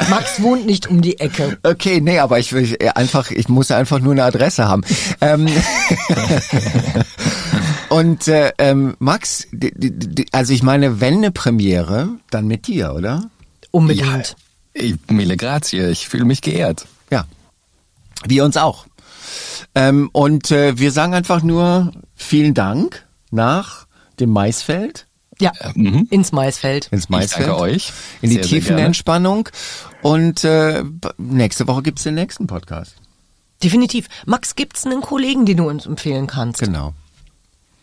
Max 0.10 0.42
wohnt 0.42 0.66
nicht 0.66 0.88
um 0.88 1.02
die 1.02 1.20
Ecke. 1.20 1.58
Okay, 1.64 2.02
nee, 2.02 2.20
aber 2.20 2.40
ich 2.40 2.54
will 2.54 2.78
einfach, 2.96 3.32
ich 3.32 3.50
muss 3.50 3.72
einfach 3.72 4.00
nur 4.00 4.14
eine 4.14 4.24
Adresse 4.24 4.68
haben. 4.68 4.84
Ähm, 5.22 5.48
und 7.90 8.28
äh, 8.28 8.52
ähm, 8.58 8.96
Max, 9.00 9.48
also 10.32 10.54
ich 10.54 10.64
meine, 10.64 11.00
wenn 11.00 11.16
eine 11.16 11.32
Premiere, 11.32 12.10
dann 12.30 12.48
mit 12.48 12.68
dir, 12.68 12.94
oder? 12.94 13.30
Unbedingt. 13.72 14.36
Ja, 14.76 14.96
mille 15.10 15.38
grazie, 15.38 15.90
ich 15.90 16.08
fühle 16.08 16.26
mich 16.26 16.42
geehrt. 16.42 16.88
Ja, 17.12 17.26
wir 18.26 18.46
uns 18.46 18.58
auch. 18.58 18.86
Ähm, 19.76 20.10
und 20.14 20.52
äh, 20.52 20.78
wir 20.78 20.92
sagen 20.92 21.14
einfach 21.14 21.44
nur 21.44 21.92
vielen 22.16 22.54
Dank 22.54 23.06
nach 23.32 23.88
dem 24.20 24.30
Maisfeld. 24.30 25.08
Ja, 25.44 25.52
mhm. 25.76 26.08
ins 26.10 26.32
Maisfeld. 26.32 26.88
Ins 26.92 27.10
Maisfeld. 27.10 27.42
Ich 27.42 27.48
danke 27.48 27.62
euch. 27.62 27.94
In 28.22 28.30
die 28.30 28.40
Tiefenentspannung. 28.40 29.50
Und 30.02 30.46
äh, 30.46 30.86
nächste 31.18 31.68
Woche 31.68 31.84
gibt's 31.84 32.04
den 32.04 32.16
nächsten 32.16 32.48
Podcast. 32.48 32.96
Definitiv. 33.62 34.08
Max, 34.26 34.56
gibt's 34.56 34.86
einen 34.86 35.02
Kollegen, 35.02 35.46
den 35.46 35.58
du 35.58 35.68
uns 35.70 35.86
empfehlen 35.86 36.28
kannst? 36.28 36.62
Genau. 36.62 36.94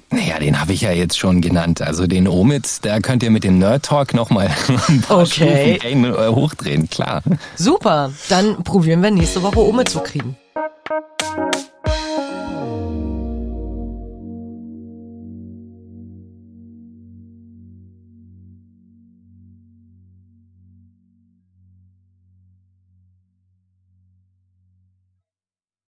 Naja, 0.09 0.38
den 0.38 0.59
habe 0.59 0.73
ich 0.73 0.81
ja 0.81 0.90
jetzt 0.90 1.18
schon 1.18 1.42
genannt. 1.42 1.83
Also 1.83 2.07
den 2.07 2.27
Omid, 2.29 2.66
da 2.83 2.99
könnt 3.01 3.23
ihr 3.23 3.31
mit 3.31 3.44
dem 3.44 3.59
Nerd 3.59 3.85
Talk 3.85 4.14
nochmal 4.14 4.51
ein 4.88 5.03
paar 5.03 5.18
okay. 5.18 5.79
Stufen 5.81 6.05
äh, 6.07 6.29
hochdrehen, 6.29 6.88
klar. 6.88 7.23
Super, 7.57 8.11
dann 8.31 8.64
probieren 8.64 9.03
wir 9.03 9.11
nächste 9.11 9.42
Woche 9.42 9.61
Omid 9.61 9.90
zu 9.90 10.01
kriegen. 10.01 10.35